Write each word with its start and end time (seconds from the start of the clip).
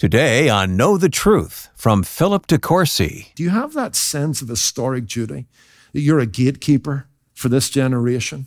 Today 0.00 0.48
on 0.48 0.78
Know 0.78 0.96
the 0.96 1.10
Truth 1.10 1.68
from 1.74 2.04
Philip 2.04 2.46
DeCourcy. 2.46 3.34
Do 3.34 3.42
you 3.42 3.50
have 3.50 3.74
that 3.74 3.94
sense 3.94 4.40
of 4.40 4.48
historic 4.48 5.06
duty 5.06 5.46
that 5.92 6.00
you're 6.00 6.18
a 6.20 6.24
gatekeeper 6.24 7.06
for 7.34 7.50
this 7.50 7.68
generation? 7.68 8.46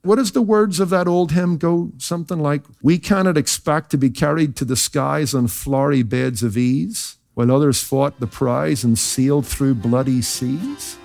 What 0.00 0.16
does 0.16 0.32
the 0.32 0.40
words 0.40 0.80
of 0.80 0.88
that 0.88 1.06
old 1.06 1.32
hymn 1.32 1.58
go? 1.58 1.92
Something 1.98 2.38
like, 2.38 2.62
We 2.82 2.98
cannot 2.98 3.36
expect 3.36 3.90
to 3.90 3.98
be 3.98 4.08
carried 4.08 4.56
to 4.56 4.64
the 4.64 4.76
skies 4.76 5.34
on 5.34 5.48
flowery 5.48 6.02
beds 6.02 6.42
of 6.42 6.56
ease, 6.56 7.18
while 7.34 7.52
others 7.52 7.82
fought 7.82 8.18
the 8.18 8.26
prize 8.26 8.82
and 8.82 8.98
sailed 8.98 9.46
through 9.46 9.74
bloody 9.74 10.22
seas? 10.22 10.96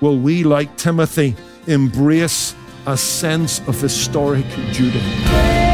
Will 0.00 0.20
we, 0.20 0.44
like 0.44 0.76
Timothy, 0.76 1.34
embrace 1.66 2.54
a 2.86 2.96
sense 2.96 3.58
of 3.66 3.80
historic 3.80 4.48
duty? 4.72 5.71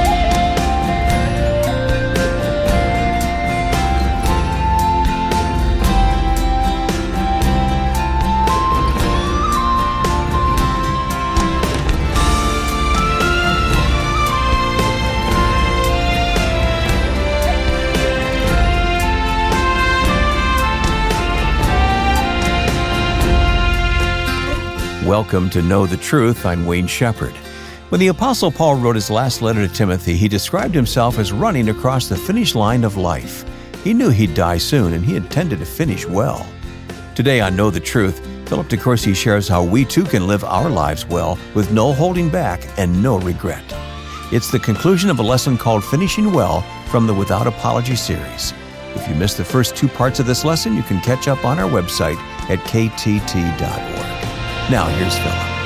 Welcome 25.08 25.48
to 25.50 25.62
Know 25.62 25.86
the 25.86 25.96
Truth. 25.96 26.44
I'm 26.44 26.66
Wayne 26.66 26.86
Shepherd. 26.86 27.32
When 27.88 27.98
the 27.98 28.08
Apostle 28.08 28.52
Paul 28.52 28.76
wrote 28.76 28.94
his 28.94 29.08
last 29.08 29.40
letter 29.40 29.66
to 29.66 29.72
Timothy, 29.72 30.14
he 30.18 30.28
described 30.28 30.74
himself 30.74 31.18
as 31.18 31.32
running 31.32 31.70
across 31.70 32.08
the 32.08 32.16
finish 32.16 32.54
line 32.54 32.84
of 32.84 32.98
life. 32.98 33.42
He 33.82 33.94
knew 33.94 34.10
he'd 34.10 34.34
die 34.34 34.58
soon, 34.58 34.92
and 34.92 35.02
he 35.02 35.16
intended 35.16 35.60
to 35.60 35.64
finish 35.64 36.04
well. 36.04 36.46
Today 37.14 37.40
on 37.40 37.56
Know 37.56 37.70
the 37.70 37.80
Truth, 37.80 38.20
Philip 38.50 38.68
DeCourcy 38.68 39.16
shares 39.16 39.48
how 39.48 39.64
we 39.64 39.86
too 39.86 40.04
can 40.04 40.26
live 40.26 40.44
our 40.44 40.68
lives 40.68 41.06
well 41.06 41.38
with 41.54 41.72
no 41.72 41.94
holding 41.94 42.28
back 42.28 42.68
and 42.78 43.02
no 43.02 43.18
regret. 43.18 43.64
It's 44.30 44.50
the 44.50 44.58
conclusion 44.58 45.08
of 45.08 45.20
a 45.20 45.22
lesson 45.22 45.56
called 45.56 45.84
Finishing 45.84 46.34
Well 46.34 46.60
from 46.90 47.06
the 47.06 47.14
Without 47.14 47.46
Apology 47.46 47.96
series. 47.96 48.52
If 48.94 49.08
you 49.08 49.14
missed 49.14 49.38
the 49.38 49.44
first 49.44 49.74
two 49.74 49.88
parts 49.88 50.20
of 50.20 50.26
this 50.26 50.44
lesson, 50.44 50.76
you 50.76 50.82
can 50.82 51.00
catch 51.00 51.28
up 51.28 51.46
on 51.46 51.58
our 51.58 51.70
website 51.70 52.18
at 52.50 52.58
ktt.org. 52.66 54.17
Now, 54.70 54.86
here's 54.88 55.16
Philip. 55.16 55.58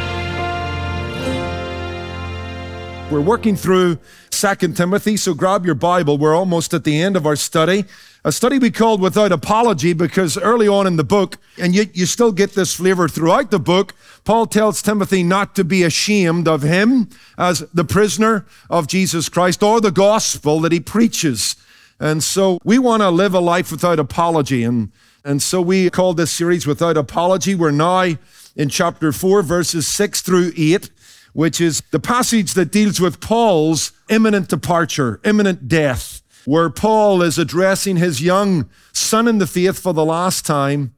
We're 3.11 3.21
working 3.21 3.57
through 3.57 3.99
2 4.31 4.55
Timothy, 4.75 5.17
so 5.17 5.35
grab 5.35 5.67
your 5.67 5.75
Bible. 5.75 6.19
We're 6.19 6.37
almost 6.37 6.73
at 6.73 6.85
the 6.85 7.03
end 7.03 7.17
of 7.17 7.27
our 7.27 7.35
study. 7.35 7.85
A 8.25 8.31
study 8.31 8.61
we 8.61 8.71
called 8.71 9.01
Without 9.01 9.33
Apology 9.33 9.93
because 9.93 10.39
early 10.39 10.69
on 10.69 10.87
in 10.87 10.95
the 10.95 11.03
book, 11.03 11.39
and 11.59 11.75
yet 11.75 11.97
you 11.97 12.07
still 12.07 12.31
get 12.31 12.53
this 12.53 12.77
flavor 12.77 13.09
throughout 13.09 13.51
the 13.51 13.59
book, 13.59 13.93
Paul 14.23 14.47
tells 14.47 14.81
Timothy 14.81 15.25
not 15.25 15.57
to 15.57 15.65
be 15.65 15.83
ashamed 15.83 16.47
of 16.47 16.63
him 16.63 17.11
as 17.37 17.59
the 17.75 17.85
prisoner 17.85 18.47
of 18.71 18.87
Jesus 18.87 19.29
Christ 19.29 19.65
or 19.65 19.81
the 19.81 19.91
gospel 19.91 20.61
that 20.61 20.71
he 20.71 20.79
preaches. 20.79 21.57
And 21.99 22.23
so 22.23 22.61
we 22.63 22.79
want 22.79 23.03
to 23.03 23.11
live 23.11 23.35
a 23.35 23.41
life 23.41 23.73
without 23.73 23.99
apology. 23.99 24.63
And, 24.63 24.93
and 25.25 25.43
so 25.43 25.61
we 25.61 25.91
called 25.91 26.19
this 26.19 26.31
series 26.31 26.69
Without 26.69 26.97
Apology. 26.97 27.57
We're 27.57 27.73
now 27.73 28.15
in 28.57 28.69
chapter 28.69 29.13
4, 29.13 29.43
verses 29.43 29.87
6 29.87 30.21
through 30.21 30.53
8, 30.57 30.91
which 31.33 31.61
is 31.61 31.83
the 31.91 32.01
passage 32.01 32.55
that 32.55 32.71
deals 32.73 33.01
with 33.01 33.21
Paul's 33.21 33.93
imminent 34.09 34.49
departure, 34.49 35.21
imminent 35.25 35.69
death, 35.69 36.23
where 36.45 36.71
Paul 36.71 37.23
is 37.23 37.39
addressing 37.39 37.97
his 37.97 38.21
young 38.21 38.69
son 38.93 39.29
in 39.29 39.39
the 39.39 39.47
faith 39.47 39.79
for 39.79 39.95
the 39.95 40.05
last 40.05 40.45
time, 40.45 40.95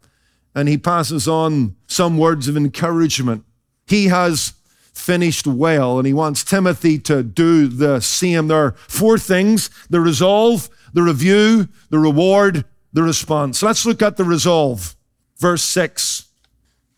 and 0.54 0.68
he 0.68 0.78
passes 0.78 1.28
on 1.28 1.76
some 1.86 2.18
words 2.18 2.48
of 2.48 2.56
encouragement. 2.56 3.44
He 3.86 4.06
has 4.06 4.54
finished 4.92 5.46
well, 5.46 5.98
and 5.98 6.06
he 6.06 6.12
wants 6.14 6.44
Timothy 6.44 6.98
to 7.00 7.22
do 7.22 7.66
the 7.66 8.00
same. 8.00 8.48
There 8.48 8.64
are 8.64 8.72
four 8.88 9.18
things 9.18 9.68
the 9.90 10.00
resolve, 10.00 10.70
the 10.92 11.02
review, 11.02 11.68
the 11.90 11.98
reward, 11.98 12.64
the 12.92 13.02
response. 13.02 13.62
Let's 13.62 13.84
look 13.84 14.00
at 14.00 14.16
the 14.16 14.24
resolve. 14.24 14.96
Verse 15.38 15.62
6. 15.64 16.26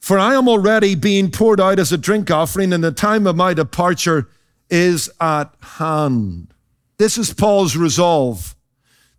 For 0.07 0.21
I 0.21 0.37
am 0.37 0.47
already 0.47 0.95
being 0.95 1.33
poured 1.33 1.61
out 1.61 1.81
as 1.81 1.91
a 1.91 1.99
drink 1.99 2.31
offering, 2.31 2.73
and 2.73 2.85
the 2.85 2.93
time 2.93 3.27
of 3.27 3.35
my 3.35 3.53
departure 3.55 4.29
is 4.71 5.11
at 5.21 5.53
hand. 5.61 6.55
This 6.97 7.19
is 7.19 7.35
Paul's 7.35 7.75
resolve 7.75 8.55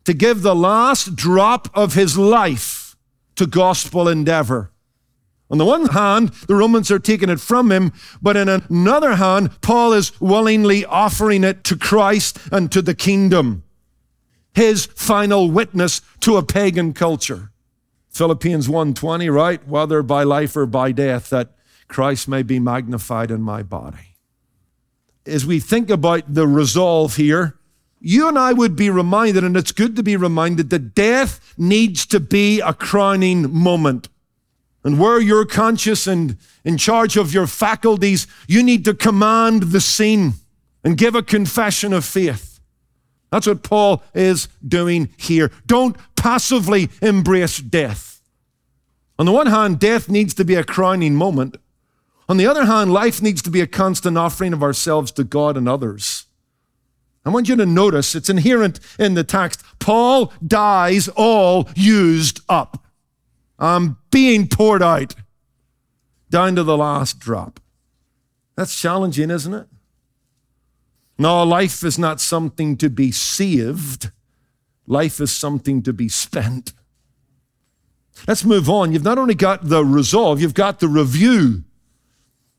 to 0.05 0.13
give 0.13 0.43
the 0.43 0.55
last 0.55 1.13
drop 1.13 1.67
of 1.73 1.95
his 1.95 2.17
life 2.17 2.95
to 3.35 3.45
gospel 3.45 4.07
endeavor. 4.07 4.71
On 5.51 5.57
the 5.57 5.65
one 5.65 5.87
hand, 5.87 6.29
the 6.47 6.55
Romans 6.55 6.89
are 6.89 6.99
taking 6.99 7.27
it 7.27 7.41
from 7.41 7.69
him, 7.69 7.91
but 8.21 8.37
in 8.37 8.47
another 8.47 9.15
hand, 9.15 9.59
Paul 9.59 9.91
is 9.91 10.17
willingly 10.21 10.85
offering 10.85 11.43
it 11.43 11.65
to 11.65 11.75
Christ 11.75 12.39
and 12.49 12.71
to 12.71 12.81
the 12.81 12.95
kingdom. 12.95 13.63
His 14.53 14.85
final 14.85 15.51
witness 15.51 15.99
to 16.21 16.37
a 16.37 16.43
pagan 16.43 16.93
culture. 16.93 17.51
Philippians 18.17 18.67
1:20, 18.67 19.29
right? 19.29 19.65
Whether 19.67 20.01
by 20.01 20.23
life 20.23 20.55
or 20.57 20.65
by 20.65 20.91
death, 20.91 21.29
that 21.29 21.55
Christ 21.87 22.27
may 22.27 22.41
be 22.41 22.59
magnified 22.59 23.31
in 23.31 23.41
my 23.41 23.63
body. 23.63 24.15
As 25.25 25.45
we 25.45 25.59
think 25.59 25.89
about 25.89 26.33
the 26.33 26.47
resolve 26.47 27.15
here, 27.15 27.57
you 27.99 28.27
and 28.27 28.37
I 28.37 28.53
would 28.53 28.75
be 28.75 28.89
reminded, 28.89 29.43
and 29.43 29.55
it's 29.55 29.71
good 29.71 29.95
to 29.95 30.03
be 30.03 30.15
reminded, 30.15 30.69
that 30.69 30.95
death 30.95 31.53
needs 31.57 32.05
to 32.07 32.19
be 32.19 32.59
a 32.59 32.73
crowning 32.73 33.53
moment. 33.53 34.09
And 34.83 34.99
where 34.99 35.19
you're 35.19 35.45
conscious 35.45 36.07
and 36.07 36.37
in 36.63 36.77
charge 36.77 37.17
of 37.17 37.33
your 37.33 37.47
faculties, 37.47 38.25
you 38.47 38.63
need 38.63 38.85
to 38.85 38.93
command 38.93 39.63
the 39.63 39.81
scene 39.81 40.33
and 40.83 40.97
give 40.97 41.13
a 41.15 41.23
confession 41.23 41.93
of 41.93 42.05
faith. 42.05 42.59
That's 43.31 43.47
what 43.47 43.63
Paul 43.63 44.03
is 44.13 44.47
doing 44.65 45.09
here. 45.17 45.51
Don't 45.65 45.97
passively 46.27 46.89
embrace 47.01 47.59
death. 47.59 48.21
On 49.17 49.25
the 49.25 49.31
one 49.31 49.47
hand, 49.47 49.79
death 49.79 50.09
needs 50.09 50.33
to 50.33 50.43
be 50.43 50.55
a 50.55 50.63
crowning 50.65 51.15
moment. 51.15 51.55
On 52.27 52.35
the 52.35 52.45
other 52.45 52.65
hand, 52.65 52.91
life 52.91 53.21
needs 53.21 53.41
to 53.43 53.49
be 53.49 53.61
a 53.61 53.65
constant 53.65 54.17
offering 54.17 54.51
of 54.51 54.61
ourselves 54.61 55.09
to 55.13 55.23
God 55.23 55.55
and 55.55 55.69
others. 55.69 56.25
I 57.25 57.29
want 57.29 57.47
you 57.47 57.55
to 57.55 57.65
notice 57.65 58.13
it's 58.13 58.29
inherent 58.29 58.81
in 58.99 59.13
the 59.13 59.23
text. 59.23 59.63
Paul 59.79 60.33
dies 60.45 61.07
all 61.15 61.69
used 61.77 62.41
up. 62.49 62.83
I'm 63.57 63.95
being 64.11 64.49
poured 64.49 64.83
out 64.83 65.15
down 66.29 66.57
to 66.57 66.63
the 66.63 66.75
last 66.75 67.19
drop. 67.19 67.61
That's 68.57 68.77
challenging, 68.77 69.31
isn't 69.31 69.53
it? 69.53 69.67
No, 71.17 71.43
life 71.43 71.85
is 71.85 71.97
not 71.97 72.19
something 72.19 72.75
to 72.79 72.89
be 72.89 73.13
saved. 73.13 74.11
Life 74.87 75.19
is 75.19 75.31
something 75.31 75.83
to 75.83 75.93
be 75.93 76.09
spent. 76.09 76.73
Let's 78.27 78.45
move 78.45 78.69
on. 78.69 78.93
You've 78.93 79.03
not 79.03 79.19
only 79.19 79.35
got 79.35 79.67
the 79.67 79.85
resolve, 79.85 80.41
you've 80.41 80.53
got 80.53 80.79
the 80.79 80.87
review. 80.87 81.65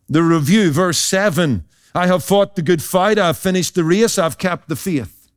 The 0.09 0.23
review, 0.23 0.71
verse 0.71 0.99
7 0.99 1.65
I 1.95 2.07
have 2.07 2.23
fought 2.23 2.55
the 2.55 2.63
good 2.63 2.83
fight, 2.83 3.19
I 3.19 3.29
have 3.29 3.39
finished 3.39 3.75
the 3.75 3.83
race, 3.83 4.19
I've 4.19 4.39
kept 4.39 4.69
the 4.69 4.77
faith. 4.77 5.31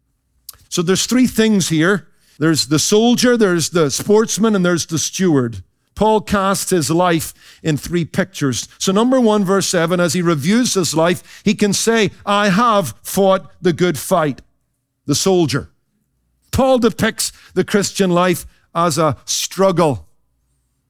So 0.69 0.81
there's 0.81 1.05
three 1.05 1.27
things 1.27 1.69
here 1.69 2.07
there's 2.37 2.67
the 2.67 2.79
soldier, 2.79 3.37
there's 3.37 3.69
the 3.69 3.91
sportsman, 3.91 4.55
and 4.55 4.65
there's 4.65 4.87
the 4.87 4.97
steward. 4.97 5.63
Paul 5.93 6.21
casts 6.21 6.71
his 6.71 6.89
life 6.89 7.33
in 7.61 7.77
three 7.77 8.03
pictures. 8.03 8.67
So, 8.79 8.91
number 8.91 9.21
one, 9.21 9.45
verse 9.45 9.67
7, 9.67 9.99
as 9.99 10.13
he 10.13 10.23
reviews 10.23 10.73
his 10.73 10.95
life, 10.95 11.43
he 11.45 11.53
can 11.53 11.73
say, 11.73 12.09
I 12.25 12.49
have 12.49 12.95
fought 13.03 13.51
the 13.61 13.73
good 13.73 13.99
fight, 13.99 14.41
the 15.05 15.13
soldier. 15.13 15.70
Paul 16.51 16.79
depicts 16.79 17.31
the 17.53 17.63
Christian 17.63 18.09
life 18.09 18.45
as 18.75 18.97
a 18.97 19.17
struggle, 19.25 20.07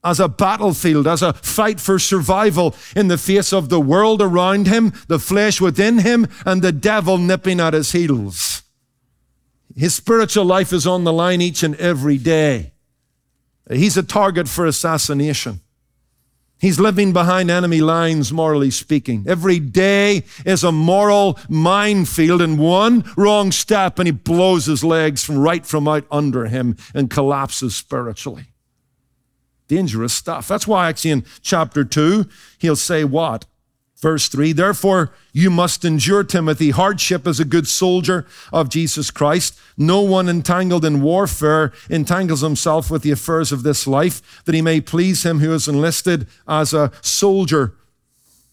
as 0.04 0.20
a 0.20 0.28
battlefield, 0.28 1.08
as 1.08 1.22
a 1.22 1.34
fight 1.34 1.80
for 1.80 2.00
survival 2.00 2.76
in 2.96 3.08
the 3.08 3.18
face 3.18 3.54
of 3.54 3.70
the 3.70 3.80
world 3.80 4.22
around 4.22 4.68
him, 4.68 4.94
the 5.08 5.20
flesh 5.20 5.62
within 5.62 6.00
him, 6.00 6.28
and 6.46 6.62
the 6.62 6.72
devil 6.72 7.18
nipping 7.18 7.60
at 7.60 7.74
his 7.74 7.92
heels. 7.92 8.64
His 9.76 9.96
spiritual 9.96 10.46
life 10.46 10.74
is 10.74 10.86
on 10.86 11.04
the 11.04 11.14
line 11.14 11.42
each 11.42 11.64
and 11.64 11.76
every 11.76 12.18
day. 12.18 12.74
He's 13.70 13.96
a 13.98 14.04
target 14.04 14.50
for 14.50 14.66
assassination. 14.66 15.62
He's 16.62 16.80
living 16.80 17.12
behind 17.12 17.50
enemy 17.50 17.82
lines, 17.82 18.32
morally 18.32 18.70
speaking. 18.70 19.26
Every 19.28 19.58
day 19.58 20.26
is 20.46 20.64
a 20.64 20.72
moral 20.72 21.40
minefield, 21.50 22.40
and 22.40 22.60
one 22.60 23.04
wrong 23.18 23.52
step, 23.52 23.98
and 23.98 24.08
he 24.08 24.12
blows 24.12 24.68
his 24.68 24.84
legs 24.84 25.24
from 25.24 25.40
right 25.40 25.66
from 25.66 25.88
out 25.88 26.06
under 26.12 26.46
him 26.46 26.78
and 26.94 27.10
collapses 27.10 27.76
spiritually. 27.76 28.54
Dangerous 29.68 30.14
stuff. 30.14 30.48
That's 30.48 30.68
why, 30.68 30.88
actually, 30.88 31.12
in 31.12 31.26
chapter 31.42 31.84
2, 31.84 32.28
he'll 32.60 32.76
say 32.76 33.06
what? 33.06 33.48
Verse 34.02 34.28
3 34.28 34.52
Therefore, 34.54 35.14
you 35.32 35.52
must 35.52 35.86
endure, 35.86 36.24
Timothy, 36.24 36.72
hardship 36.72 37.28
as 37.28 37.40
a 37.40 37.46
good 37.46 37.68
soldier 37.68 38.26
of 38.52 38.68
Jesus 38.68 39.12
Christ. 39.12 39.58
No 39.78 40.02
one 40.02 40.28
entangled 40.28 40.84
in 40.84 41.02
warfare 41.02 41.72
entangles 41.90 42.42
himself 42.42 42.90
with 42.90 43.04
the 43.04 43.12
affairs 43.12 43.52
of 43.52 43.62
this 43.62 43.86
life, 43.86 44.44
that 44.46 44.56
he 44.56 44.62
may 44.62 44.82
please 44.82 45.24
him 45.24 45.40
who 45.40 45.54
is 45.54 45.68
enlisted 45.68 46.28
as 46.48 46.74
a 46.74 46.92
soldier. 47.02 47.76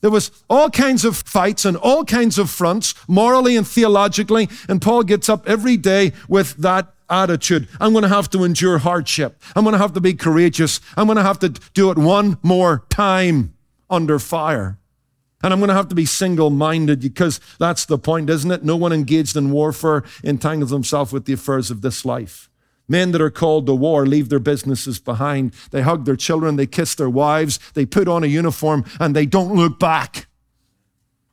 There 0.00 0.10
was 0.10 0.30
all 0.48 0.70
kinds 0.70 1.04
of 1.04 1.16
fights 1.16 1.64
and 1.64 1.76
all 1.78 2.04
kinds 2.04 2.38
of 2.38 2.50
fronts, 2.50 2.94
morally 3.08 3.56
and 3.56 3.66
theologically, 3.66 4.48
and 4.68 4.82
Paul 4.82 5.02
gets 5.02 5.28
up 5.28 5.48
every 5.48 5.76
day 5.76 6.12
with 6.28 6.56
that 6.58 6.94
attitude. 7.10 7.68
I'm 7.80 7.92
going 7.92 8.02
to 8.02 8.08
have 8.08 8.28
to 8.30 8.44
endure 8.44 8.78
hardship. 8.78 9.42
I'm 9.56 9.64
going 9.64 9.72
to 9.72 9.78
have 9.78 9.94
to 9.94 10.00
be 10.00 10.12
courageous. 10.12 10.80
I'm 10.96 11.06
going 11.06 11.16
to 11.16 11.22
have 11.22 11.38
to 11.40 11.48
do 11.48 11.90
it 11.90 11.98
one 11.98 12.38
more 12.42 12.84
time 12.90 13.54
under 13.90 14.18
fire. 14.18 14.77
And 15.42 15.52
I'm 15.52 15.60
going 15.60 15.68
to 15.68 15.74
have 15.74 15.88
to 15.88 15.94
be 15.94 16.04
single 16.04 16.50
minded 16.50 17.00
because 17.00 17.40
that's 17.58 17.84
the 17.84 17.98
point, 17.98 18.28
isn't 18.28 18.50
it? 18.50 18.64
No 18.64 18.76
one 18.76 18.92
engaged 18.92 19.36
in 19.36 19.50
warfare 19.50 20.02
entangles 20.24 20.70
himself 20.70 21.12
with 21.12 21.26
the 21.26 21.32
affairs 21.32 21.70
of 21.70 21.80
this 21.80 22.04
life. 22.04 22.50
Men 22.88 23.12
that 23.12 23.20
are 23.20 23.30
called 23.30 23.66
to 23.66 23.74
war 23.74 24.06
leave 24.06 24.30
their 24.30 24.38
businesses 24.38 24.98
behind. 24.98 25.52
They 25.70 25.82
hug 25.82 26.06
their 26.06 26.16
children, 26.16 26.56
they 26.56 26.66
kiss 26.66 26.94
their 26.94 27.10
wives, 27.10 27.60
they 27.74 27.86
put 27.86 28.08
on 28.08 28.24
a 28.24 28.28
uniform, 28.28 28.84
and 28.98 29.14
they 29.14 29.26
don't 29.26 29.54
look 29.54 29.78
back. 29.78 30.26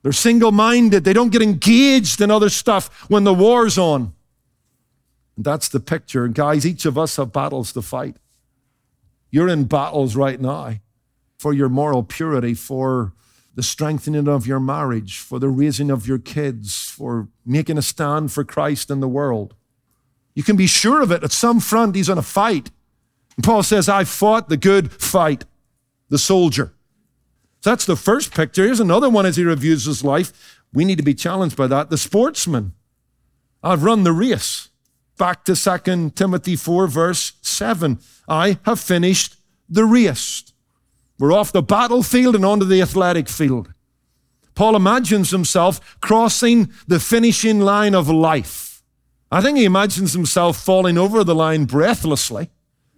They're 0.04 0.12
single 0.12 0.52
minded. 0.52 1.04
They 1.04 1.14
don't 1.14 1.32
get 1.32 1.42
engaged 1.42 2.22
in 2.22 2.30
other 2.30 2.50
stuff 2.50 3.10
when 3.10 3.24
the 3.24 3.34
war's 3.34 3.76
on. 3.76 4.14
And 5.36 5.46
That's 5.46 5.68
the 5.68 5.80
picture. 5.80 6.26
And 6.26 6.36
guys, 6.36 6.64
each 6.64 6.86
of 6.86 6.96
us 6.96 7.16
have 7.16 7.34
battles 7.34 7.74
to 7.74 7.82
fight. 7.82 8.18
You're 9.32 9.50
in 9.50 9.64
battles 9.64 10.16
right 10.16 10.40
now 10.40 10.76
for 11.40 11.54
your 11.54 11.70
moral 11.70 12.04
purity, 12.04 12.54
for 12.54 13.14
the 13.56 13.64
strengthening 13.64 14.28
of 14.28 14.46
your 14.46 14.60
marriage, 14.60 15.18
for 15.18 15.40
the 15.40 15.50
raising 15.50 15.90
of 15.90 16.08
your 16.08 16.20
kids, 16.20 16.90
for 16.90 17.30
making 17.46 17.78
a 17.78 17.82
stand 17.82 18.32
for 18.32 18.44
Christ 18.44 18.92
in 18.92 19.00
the 19.00 19.08
world. 19.08 19.56
You 20.34 20.44
can 20.44 20.58
be 20.58 20.68
sure 20.68 21.02
of 21.02 21.12
it. 21.12 21.24
At 21.24 21.32
some 21.32 21.62
front, 21.62 21.96
he's 21.96 22.10
on 22.10 22.18
a 22.18 22.22
fight. 22.22 22.70
And 23.38 23.44
Paul 23.44 23.64
says, 23.64 23.88
I 23.88 24.04
fought 24.04 24.50
the 24.50 24.58
good 24.58 24.92
fight, 24.92 25.46
the 26.10 26.18
soldier. 26.18 26.74
So 27.62 27.70
that's 27.70 27.86
the 27.86 27.96
first 27.96 28.34
picture. 28.34 28.66
Here's 28.66 28.82
another 28.82 29.10
one 29.10 29.26
as 29.26 29.38
he 29.38 29.44
reviews 29.44 29.86
his 29.86 30.04
life. 30.04 30.62
We 30.74 30.84
need 30.84 30.98
to 30.98 31.04
be 31.04 31.16
challenged 31.16 31.56
by 31.56 31.68
that. 31.68 31.90
The 31.90 31.98
sportsman. 31.98 32.74
I've 33.64 33.84
run 33.84 34.04
the 34.04 34.12
race. 34.12 34.70
Back 35.18 35.46
to 35.46 35.56
2 35.56 36.12
Timothy 36.12 36.58
4, 36.58 36.88
verse 36.88 37.34
7. 37.42 38.00
I 38.28 38.60
have 38.66 38.82
finished 38.82 39.38
the 39.70 39.86
race. 39.86 40.44
We're 41.18 41.34
off 41.34 41.52
the 41.52 41.62
battlefield 41.62 42.36
and 42.36 42.46
onto 42.46 42.66
the 42.66 42.82
athletic 42.82 43.30
field. 43.30 43.74
Paul 44.54 44.76
imagines 44.76 45.32
himself 45.32 45.98
crossing 46.00 46.72
the 46.88 47.00
finishing 47.00 47.60
line 47.60 47.94
of 47.94 48.10
life. 48.10 48.84
I 49.32 49.42
think 49.42 49.58
he 49.58 49.66
imagines 49.66 50.14
himself 50.14 50.58
falling 50.58 50.98
over 50.98 51.24
the 51.24 51.36
line 51.36 51.66
breathlessly. 51.66 52.50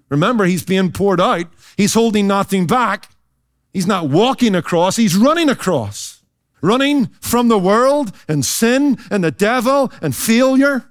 Remember, 0.09 0.45
he's 0.45 0.63
being 0.63 0.91
poured 0.91 1.19
out. 1.19 1.47
He's 1.75 1.93
holding 1.93 2.27
nothing 2.27 2.67
back. 2.67 3.09
He's 3.73 3.87
not 3.87 4.09
walking 4.09 4.55
across, 4.55 4.95
he's 4.95 5.15
running 5.15 5.49
across. 5.49 6.23
Running 6.61 7.07
from 7.21 7.47
the 7.47 7.59
world 7.59 8.11
and 8.27 8.43
sin 8.43 8.97
and 9.11 9.23
the 9.23 9.31
devil 9.31 9.91
and 10.01 10.15
failure. 10.15 10.89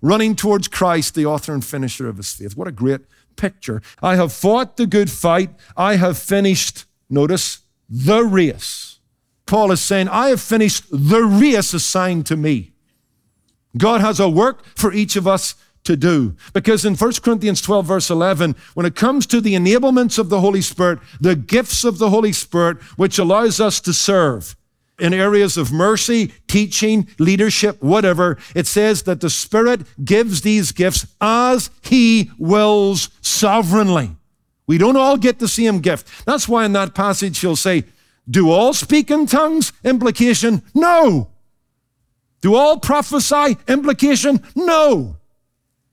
Running 0.00 0.34
towards 0.34 0.68
Christ, 0.68 1.14
the 1.14 1.26
author 1.26 1.52
and 1.52 1.64
finisher 1.64 2.08
of 2.08 2.16
his 2.16 2.32
faith. 2.32 2.56
What 2.56 2.68
a 2.68 2.72
great 2.72 3.02
picture. 3.36 3.82
I 4.02 4.16
have 4.16 4.32
fought 4.32 4.76
the 4.76 4.86
good 4.86 5.10
fight. 5.10 5.50
I 5.76 5.96
have 5.96 6.18
finished, 6.18 6.84
notice, 7.08 7.60
the 7.88 8.24
race. 8.24 8.98
Paul 9.46 9.72
is 9.72 9.80
saying, 9.80 10.08
I 10.08 10.28
have 10.28 10.40
finished 10.40 10.84
the 10.90 11.22
race 11.22 11.74
assigned 11.74 12.26
to 12.26 12.36
me. 12.36 12.72
God 13.76 14.00
has 14.00 14.20
a 14.20 14.28
work 14.28 14.64
for 14.76 14.92
each 14.92 15.16
of 15.16 15.26
us 15.26 15.54
to 15.84 15.96
do. 15.96 16.34
Because 16.52 16.84
in 16.84 16.96
1 16.96 17.12
Corinthians 17.22 17.60
12, 17.60 17.86
verse 17.86 18.10
11, 18.10 18.56
when 18.74 18.86
it 18.86 18.94
comes 18.94 19.26
to 19.26 19.40
the 19.40 19.54
enablements 19.54 20.18
of 20.18 20.28
the 20.30 20.40
Holy 20.40 20.62
Spirit, 20.62 20.98
the 21.20 21.36
gifts 21.36 21.84
of 21.84 21.98
the 21.98 22.10
Holy 22.10 22.32
Spirit, 22.32 22.82
which 22.96 23.18
allows 23.18 23.60
us 23.60 23.80
to 23.80 23.92
serve, 23.92 24.56
in 24.98 25.12
areas 25.12 25.56
of 25.56 25.72
mercy, 25.72 26.32
teaching, 26.46 27.08
leadership, 27.18 27.82
whatever, 27.82 28.38
it 28.54 28.66
says 28.66 29.02
that 29.04 29.20
the 29.20 29.30
Spirit 29.30 29.82
gives 30.04 30.42
these 30.42 30.72
gifts 30.72 31.06
as 31.20 31.70
He 31.82 32.30
wills 32.38 33.10
sovereignly. 33.20 34.16
We 34.66 34.78
don't 34.78 34.96
all 34.96 35.16
get 35.16 35.38
the 35.38 35.48
same 35.48 35.80
gift. 35.80 36.26
That's 36.26 36.48
why 36.48 36.64
in 36.64 36.72
that 36.72 36.94
passage 36.94 37.38
he'll 37.40 37.56
say, 37.56 37.84
Do 38.28 38.50
all 38.50 38.72
speak 38.72 39.10
in 39.10 39.26
tongues? 39.26 39.72
Implication, 39.84 40.62
no. 40.74 41.30
Do 42.40 42.54
all 42.54 42.78
prophesy? 42.78 43.56
Implication, 43.68 44.42
no. 44.54 45.16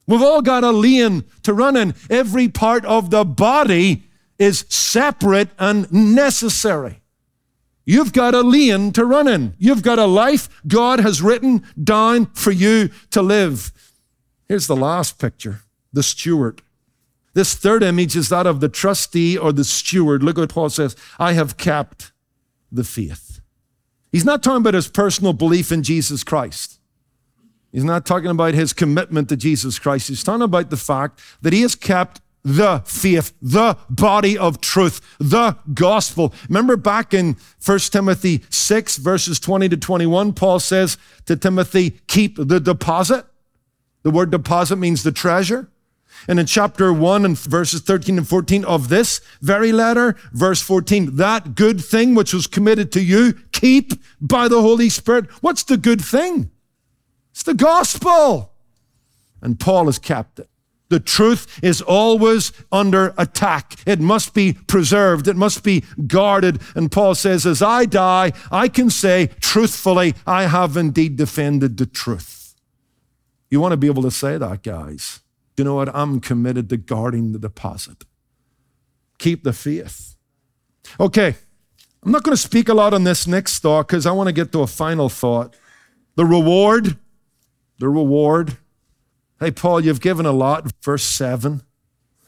We've 0.08 0.22
all 0.22 0.42
got 0.42 0.64
a 0.64 0.72
lane 0.72 1.26
to 1.44 1.54
run 1.54 1.78
in. 1.78 1.96
Every 2.10 2.48
part 2.48 2.86
of 2.86 3.10
the 3.10 3.24
body 3.24 4.04
is 4.38 4.66
separate 4.70 5.50
and 5.60 5.92
necessary. 5.92 7.01
You've 7.86 8.14
got 8.14 8.36
a 8.36 8.42
lane 8.42 8.92
to 8.94 9.06
run 9.06 9.28
in. 9.28 9.56
You've 9.58 9.82
got 9.82 10.00
a 10.00 10.06
life 10.06 10.50
God 10.68 11.00
has 11.00 11.22
written 11.22 11.64
down 11.82 12.28
for 12.28 12.52
you 12.52 12.90
to 13.12 13.22
live. 13.22 13.72
Here's 14.48 14.68
the 14.68 14.76
last 14.76 15.20
picture 15.20 15.62
the 15.94 16.04
steward. 16.04 16.62
This 17.34 17.56
third 17.56 17.82
image 17.84 18.16
is 18.16 18.30
that 18.30 18.46
of 18.46 18.60
the 18.60 18.70
trustee 18.70 19.38
or 19.38 19.52
the 19.52 19.64
steward. 19.64 20.22
Look 20.22 20.38
what 20.38 20.54
Paul 20.54 20.70
says 20.70 20.96
I 21.18 21.34
have 21.34 21.58
kept 21.58 22.12
the 22.72 22.84
faith. 22.84 23.42
He's 24.12 24.26
not 24.26 24.44
talking 24.44 24.58
about 24.58 24.74
his 24.74 24.90
personal 24.90 25.34
belief 25.34 25.72
in 25.72 25.84
Jesus 25.84 26.24
Christ. 26.24 26.80
He's 27.72 27.86
not 27.86 28.06
talking 28.06 28.30
about 28.30 28.54
his 28.54 28.74
commitment 28.74 29.30
to 29.30 29.38
Jesus 29.38 29.80
Christ. 29.80 30.10
He's 30.10 30.24
talking 30.24 30.42
about 30.42 30.70
the 30.70 30.78
fact 30.78 31.22
that 31.42 31.54
he 31.54 31.62
has 31.62 31.76
kept 31.76 32.20
the 32.44 32.82
faith, 32.86 33.34
the 33.42 33.78
body 33.90 34.38
of 34.38 34.62
truth, 34.62 35.02
the 35.20 35.58
gospel. 35.74 36.34
Remember 36.50 36.76
back 36.76 37.14
in 37.14 37.38
1 37.64 37.80
Timothy 37.80 38.44
6, 38.50 38.98
verses 38.98 39.40
20 39.40 39.70
to 39.70 39.78
21, 39.78 40.34
Paul 40.34 40.60
says 40.60 40.98
to 41.26 41.36
Timothy, 41.36 42.00
keep 42.08 42.36
the 42.38 42.60
deposit. 42.60 43.26
The 44.04 44.12
word 44.12 44.32
deposit 44.32 44.78
means 44.78 45.04
the 45.04 45.12
treasure. 45.12 45.70
And 46.28 46.40
in 46.40 46.46
chapter 46.46 46.94
1 46.94 47.26
and 47.26 47.38
verses 47.38 47.82
13 47.82 48.18
and 48.18 48.28
14 48.28 48.66
of 48.66 48.90
this 48.90 49.22
very 49.42 49.72
letter, 49.72 50.16
verse 50.32 50.62
14, 50.62 51.16
that 51.16 51.56
good 51.56 51.84
thing 51.84 52.14
which 52.14 52.34
was 52.34 52.48
committed 52.48 52.92
to 52.92 53.02
you, 53.02 53.34
keep 53.52 53.94
by 54.20 54.48
the 54.48 54.62
Holy 54.62 54.90
Spirit. 54.90 55.32
What's 55.42 55.64
the 55.64 55.78
good 55.78 56.02
thing? 56.02 56.52
It's 57.32 57.44
the 57.44 57.54
gospel. 57.54 58.54
And 59.42 59.60
Paul 59.60 59.86
has 59.86 59.98
kept 59.98 60.40
it. 60.40 60.51
The 60.92 61.00
truth 61.00 61.58
is 61.64 61.82
always 61.82 62.52
under 62.70 63.14
attack. 63.18 63.76
It 63.86 64.02
must 64.02 64.34
be 64.34 64.52
preserved. 64.68 65.30
It 65.30 65.38
must 65.38 65.64
be 65.64 65.86
guarded. 66.06 66.62
And 66.76 66.92
Paul 66.92 67.16
says, 67.16 67.46
as 67.46 67.62
I 67.62 67.86
die, 67.86 68.34
I 68.52 68.68
can 68.68 68.90
say 68.90 69.30
truthfully, 69.40 70.16
I 70.28 70.48
have 70.48 70.76
indeed 70.76 71.16
defended 71.16 71.78
the 71.78 71.86
truth. 71.86 72.56
You 73.50 73.62
want 73.62 73.72
to 73.72 73.78
be 73.78 73.88
able 73.88 74.04
to 74.04 74.12
say 74.12 74.38
that, 74.38 74.64
guys. 74.64 75.22
You 75.56 75.64
know 75.64 75.76
what? 75.76 75.96
I'm 75.96 76.20
committed 76.20 76.68
to 76.72 76.78
guarding 76.78 77.32
the 77.32 77.40
deposit. 77.40 78.04
Keep 79.18 79.46
the 79.46 79.54
faith. 79.54 80.18
Okay. 81.00 81.36
I'm 82.04 82.12
not 82.12 82.24
going 82.24 82.36
to 82.36 82.42
speak 82.42 82.68
a 82.68 82.74
lot 82.74 82.94
on 82.94 83.06
this 83.06 83.28
next 83.28 83.60
thought 83.60 83.88
because 83.88 84.06
I 84.06 84.12
want 84.12 84.28
to 84.28 84.34
get 84.34 84.52
to 84.52 84.60
a 84.60 84.68
final 84.68 85.08
thought. 85.08 85.56
The 86.16 86.26
reward, 86.26 86.98
the 87.80 87.88
reward 87.88 88.58
Hey, 89.42 89.50
Paul, 89.50 89.84
you've 89.84 90.02
given 90.02 90.28
a 90.28 90.32
lot. 90.32 90.72
Verse 90.84 91.04
7. 91.04 91.64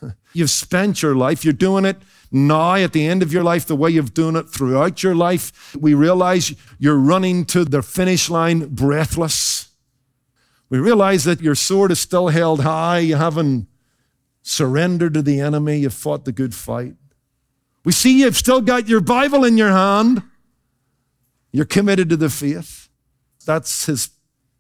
You've 0.33 0.49
spent 0.49 1.03
your 1.03 1.15
life. 1.15 1.45
You're 1.45 1.53
doing 1.53 1.85
it 1.85 1.97
now 2.31 2.73
at 2.73 2.91
the 2.91 3.05
end 3.05 3.21
of 3.21 3.31
your 3.31 3.43
life 3.43 3.67
the 3.67 3.75
way 3.75 3.91
you've 3.91 4.15
done 4.15 4.35
it 4.35 4.49
throughout 4.49 5.03
your 5.03 5.13
life. 5.13 5.75
We 5.79 5.93
realize 5.93 6.55
you're 6.79 6.97
running 6.97 7.45
to 7.45 7.65
the 7.65 7.83
finish 7.83 8.31
line 8.31 8.65
breathless. 8.73 9.69
We 10.71 10.79
realize 10.79 11.23
that 11.25 11.39
your 11.39 11.53
sword 11.53 11.91
is 11.91 11.99
still 11.99 12.29
held 12.29 12.61
high. 12.61 12.97
You 12.97 13.15
haven't 13.15 13.67
surrendered 14.41 15.13
to 15.13 15.21
the 15.21 15.39
enemy. 15.39 15.77
You've 15.77 15.93
fought 15.93 16.25
the 16.25 16.31
good 16.31 16.55
fight. 16.55 16.95
We 17.85 17.91
see 17.91 18.21
you've 18.21 18.37
still 18.37 18.61
got 18.61 18.89
your 18.89 19.01
Bible 19.01 19.43
in 19.43 19.55
your 19.55 19.69
hand. 19.69 20.23
You're 21.51 21.65
committed 21.65 22.09
to 22.09 22.17
the 22.17 22.31
faith. 22.31 22.89
That's 23.45 23.85
his 23.85 24.09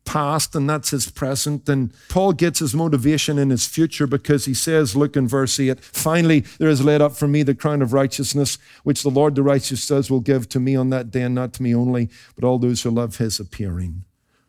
past 0.05 0.55
and 0.55 0.69
that's 0.69 0.89
his 0.89 1.09
present. 1.09 1.67
And 1.69 1.93
Paul 2.09 2.33
gets 2.33 2.59
his 2.59 2.75
motivation 2.75 3.37
in 3.37 3.49
his 3.49 3.65
future 3.65 4.07
because 4.07 4.45
he 4.45 4.53
says, 4.53 4.95
look 4.95 5.15
in 5.15 5.27
verse 5.27 5.59
8, 5.59 5.79
finally 5.79 6.41
there 6.59 6.69
is 6.69 6.83
laid 6.83 7.01
up 7.01 7.13
for 7.13 7.27
me 7.27 7.43
the 7.43 7.55
crown 7.55 7.81
of 7.81 7.93
righteousness, 7.93 8.57
which 8.83 9.03
the 9.03 9.09
Lord 9.09 9.35
the 9.35 9.43
righteous 9.43 9.83
says 9.83 10.09
will 10.09 10.19
give 10.19 10.49
to 10.49 10.59
me 10.59 10.75
on 10.75 10.89
that 10.89 11.11
day, 11.11 11.21
and 11.21 11.35
not 11.35 11.53
to 11.53 11.63
me 11.63 11.73
only, 11.73 12.09
but 12.35 12.45
all 12.45 12.57
those 12.57 12.83
who 12.83 12.89
love 12.89 13.17
his 13.17 13.39
appearing. 13.39 14.03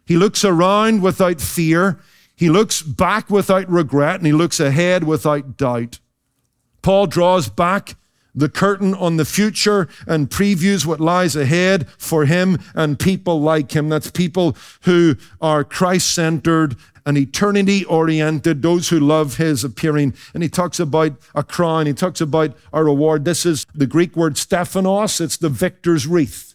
He 0.06 0.16
looks 0.16 0.44
around 0.44 1.02
without 1.02 1.40
fear. 1.40 2.00
He 2.36 2.50
looks 2.50 2.82
back 2.82 3.30
without 3.30 3.68
regret, 3.70 4.16
and 4.16 4.26
he 4.26 4.32
looks 4.32 4.60
ahead 4.60 5.04
without 5.04 5.56
doubt. 5.56 5.98
Paul 6.82 7.06
draws 7.06 7.48
back 7.48 7.96
the 8.34 8.48
curtain 8.48 8.94
on 8.94 9.16
the 9.16 9.24
future 9.24 9.88
and 10.06 10.30
previews 10.30 10.84
what 10.84 11.00
lies 11.00 11.36
ahead 11.36 11.88
for 11.98 12.24
him 12.26 12.58
and 12.74 12.98
people 12.98 13.40
like 13.40 13.72
him. 13.72 13.88
That's 13.88 14.10
people 14.10 14.56
who 14.82 15.16
are 15.40 15.64
Christ 15.64 16.10
centered 16.10 16.76
and 17.06 17.18
eternity 17.18 17.84
oriented, 17.84 18.62
those 18.62 18.88
who 18.88 18.98
love 18.98 19.36
his 19.36 19.62
appearing. 19.62 20.14
And 20.32 20.42
he 20.42 20.48
talks 20.48 20.80
about 20.80 21.12
a 21.34 21.42
crown, 21.42 21.86
he 21.86 21.92
talks 21.92 22.20
about 22.20 22.56
a 22.72 22.82
reward. 22.82 23.24
This 23.24 23.44
is 23.44 23.66
the 23.74 23.86
Greek 23.86 24.16
word 24.16 24.38
stephanos, 24.38 25.20
it's 25.20 25.36
the 25.36 25.50
victor's 25.50 26.06
wreath. 26.06 26.54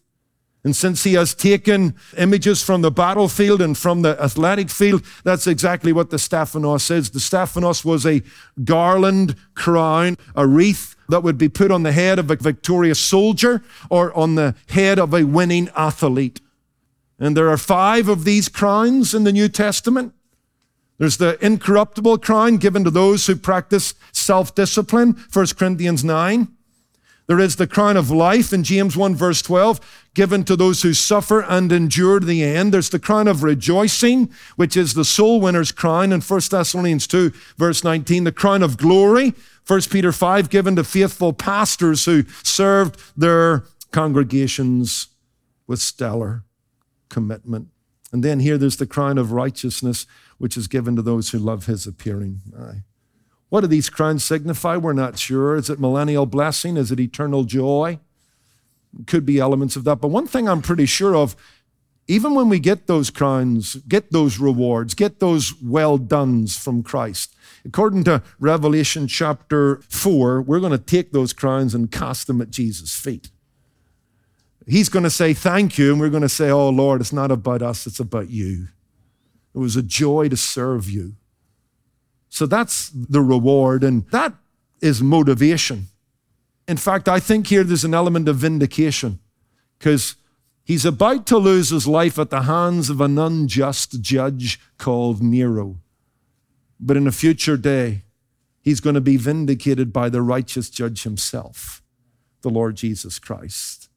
And 0.63 0.75
since 0.75 1.05
he 1.05 1.13
has 1.13 1.33
taken 1.33 1.95
images 2.17 2.61
from 2.61 2.81
the 2.81 2.91
battlefield 2.91 3.61
and 3.61 3.77
from 3.77 4.01
the 4.01 4.21
athletic 4.21 4.69
field, 4.69 5.05
that's 5.23 5.47
exactly 5.47 5.93
what 5.93 6.09
the 6.09 6.19
Stephanos 6.19 6.91
is. 6.91 7.11
The 7.11 7.21
Stephanos 7.21 7.85
was 7.85 8.05
a 8.05 8.21
garland 8.65 9.37
crown, 9.53 10.17
a 10.35 10.45
wreath 10.45 10.97
that 11.09 11.23
would 11.23 11.37
be 11.37 11.49
put 11.49 11.71
on 11.71 11.83
the 11.83 11.91
head 11.91 12.19
of 12.19 12.31
a 12.31 12.35
victorious 12.35 12.99
soldier 12.99 13.61
or 13.89 14.15
on 14.17 14.35
the 14.35 14.55
head 14.69 14.99
of 14.99 15.13
a 15.13 15.23
winning 15.23 15.69
athlete. 15.75 16.39
And 17.19 17.35
there 17.35 17.49
are 17.49 17.57
five 17.57 18.07
of 18.07 18.23
these 18.23 18.47
crowns 18.47 19.13
in 19.13 19.25
the 19.25 19.33
New 19.33 19.49
Testament. 19.49 20.13
There's 20.97 21.17
the 21.17 21.43
incorruptible 21.43 22.19
crown 22.19 22.57
given 22.57 22.83
to 22.83 22.91
those 22.91 23.25
who 23.27 23.35
practice 23.35 23.93
self 24.11 24.53
discipline, 24.53 25.17
1 25.31 25.47
Corinthians 25.57 26.03
9. 26.03 26.47
There 27.27 27.39
is 27.39 27.57
the 27.57 27.67
crown 27.67 27.95
of 27.95 28.09
life 28.09 28.51
in 28.51 28.63
James 28.63 28.97
1, 28.97 29.15
verse 29.15 29.41
12, 29.41 30.08
given 30.19 30.43
to 30.43 30.57
those 30.57 30.81
who 30.81 30.93
suffer 30.93 31.41
and 31.43 31.71
endure 31.71 32.19
the 32.19 32.43
end. 32.43 32.73
There's 32.73 32.89
the 32.89 32.99
crown 32.99 33.25
of 33.29 33.41
rejoicing, 33.41 34.29
which 34.57 34.75
is 34.75 34.93
the 34.93 35.05
soul 35.05 35.39
winner's 35.39 35.71
crown 35.71 36.11
in 36.11 36.19
1 36.19 36.41
Thessalonians 36.51 37.07
2, 37.07 37.31
verse 37.55 37.85
19. 37.85 38.25
The 38.25 38.33
crown 38.33 38.61
of 38.61 38.75
glory, 38.75 39.33
1 39.65 39.81
Peter 39.89 40.11
5, 40.11 40.49
given 40.49 40.75
to 40.75 40.83
faithful 40.83 41.31
pastors 41.31 42.03
who 42.03 42.25
served 42.43 42.99
their 43.15 43.63
congregations 43.91 45.07
with 45.67 45.79
stellar 45.79 46.43
commitment. 47.07 47.69
And 48.11 48.21
then 48.21 48.41
here 48.41 48.57
there's 48.57 48.75
the 48.75 48.85
crown 48.85 49.17
of 49.17 49.31
righteousness, 49.31 50.05
which 50.37 50.57
is 50.57 50.67
given 50.67 50.97
to 50.97 51.01
those 51.01 51.29
who 51.29 51.37
love 51.37 51.67
his 51.67 51.87
appearing. 51.87 52.41
Aye. 52.59 52.83
What 53.47 53.61
do 53.61 53.67
these 53.67 53.89
crowns 53.89 54.25
signify? 54.25 54.75
We're 54.75 54.91
not 54.91 55.17
sure. 55.17 55.55
Is 55.55 55.69
it 55.69 55.79
millennial 55.79 56.25
blessing? 56.25 56.75
Is 56.75 56.91
it 56.91 56.99
eternal 56.99 57.45
joy? 57.45 57.99
Could 59.05 59.25
be 59.25 59.39
elements 59.39 59.75
of 59.75 59.83
that. 59.83 59.97
But 59.97 60.07
one 60.09 60.27
thing 60.27 60.47
I'm 60.49 60.61
pretty 60.61 60.85
sure 60.85 61.15
of, 61.15 61.35
even 62.07 62.33
when 62.33 62.49
we 62.49 62.59
get 62.59 62.87
those 62.87 63.11
crowns, 63.11 63.75
get 63.87 64.11
those 64.11 64.39
rewards, 64.39 64.95
get 64.95 65.19
those 65.19 65.53
well 65.61 65.99
dones 65.99 66.57
from 66.57 66.81
Christ, 66.81 67.35
according 67.63 68.03
to 68.05 68.23
Revelation 68.39 69.07
chapter 69.07 69.81
4, 69.89 70.41
we're 70.41 70.59
going 70.59 70.71
to 70.71 70.79
take 70.79 71.11
those 71.11 71.33
crowns 71.33 71.75
and 71.75 71.91
cast 71.91 72.25
them 72.25 72.41
at 72.41 72.49
Jesus' 72.49 72.99
feet. 72.99 73.29
He's 74.65 74.89
going 74.89 75.03
to 75.03 75.11
say 75.11 75.35
thank 75.35 75.77
you, 75.77 75.91
and 75.91 76.01
we're 76.01 76.09
going 76.09 76.23
to 76.23 76.29
say, 76.29 76.49
Oh 76.49 76.69
Lord, 76.69 77.01
it's 77.01 77.13
not 77.13 77.31
about 77.31 77.61
us, 77.61 77.85
it's 77.85 77.99
about 77.99 78.29
you. 78.29 78.67
It 79.53 79.59
was 79.59 79.75
a 79.75 79.83
joy 79.83 80.29
to 80.29 80.37
serve 80.37 80.89
you. 80.89 81.13
So 82.29 82.45
that's 82.45 82.89
the 82.89 83.21
reward, 83.21 83.83
and 83.83 84.07
that 84.11 84.33
is 84.81 85.01
motivation. 85.01 85.87
In 86.69 86.77
fact, 86.77 87.09
I 87.09 87.19
think 87.19 87.47
here 87.47 87.63
there's 87.63 87.83
an 87.83 87.95
element 87.95 88.29
of 88.29 88.35
vindication 88.35 89.17
because 89.79 90.17
he's 90.63 90.85
about 90.85 91.25
to 91.25 91.39
lose 91.39 91.71
his 91.71 91.87
life 91.87 92.19
at 92.19 92.29
the 92.29 92.43
hands 92.43 92.91
of 92.91 93.01
an 93.01 93.17
unjust 93.17 94.01
judge 94.01 94.59
called 94.77 95.19
Nero. 95.19 95.77
But 96.79 96.95
in 96.95 97.07
a 97.07 97.11
future 97.11 97.57
day, 97.57 98.03
he's 98.61 98.81
going 98.81 98.93
to 98.93 99.01
be 99.01 99.17
vindicated 99.17 99.91
by 99.91 100.09
the 100.09 100.21
righteous 100.21 100.69
judge 100.69 101.01
himself, 101.01 101.81
the 102.43 102.51
Lord 102.51 102.75
Jesus 102.75 103.17
Christ. 103.17 103.89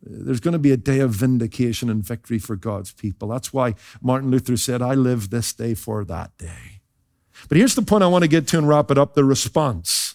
There's 0.00 0.38
going 0.38 0.52
to 0.52 0.60
be 0.60 0.70
a 0.70 0.76
day 0.76 1.00
of 1.00 1.10
vindication 1.10 1.90
and 1.90 2.04
victory 2.04 2.38
for 2.38 2.54
God's 2.54 2.92
people. 2.92 3.26
That's 3.26 3.52
why 3.52 3.74
Martin 4.00 4.30
Luther 4.30 4.56
said, 4.56 4.82
I 4.82 4.94
live 4.94 5.30
this 5.30 5.52
day 5.52 5.74
for 5.74 6.04
that 6.04 6.38
day. 6.38 6.80
But 7.48 7.58
here's 7.58 7.74
the 7.74 7.82
point 7.82 8.04
I 8.04 8.06
want 8.06 8.22
to 8.22 8.28
get 8.28 8.46
to 8.48 8.58
and 8.58 8.68
wrap 8.68 8.92
it 8.92 8.98
up 8.98 9.14
the 9.14 9.24
response. 9.24 10.11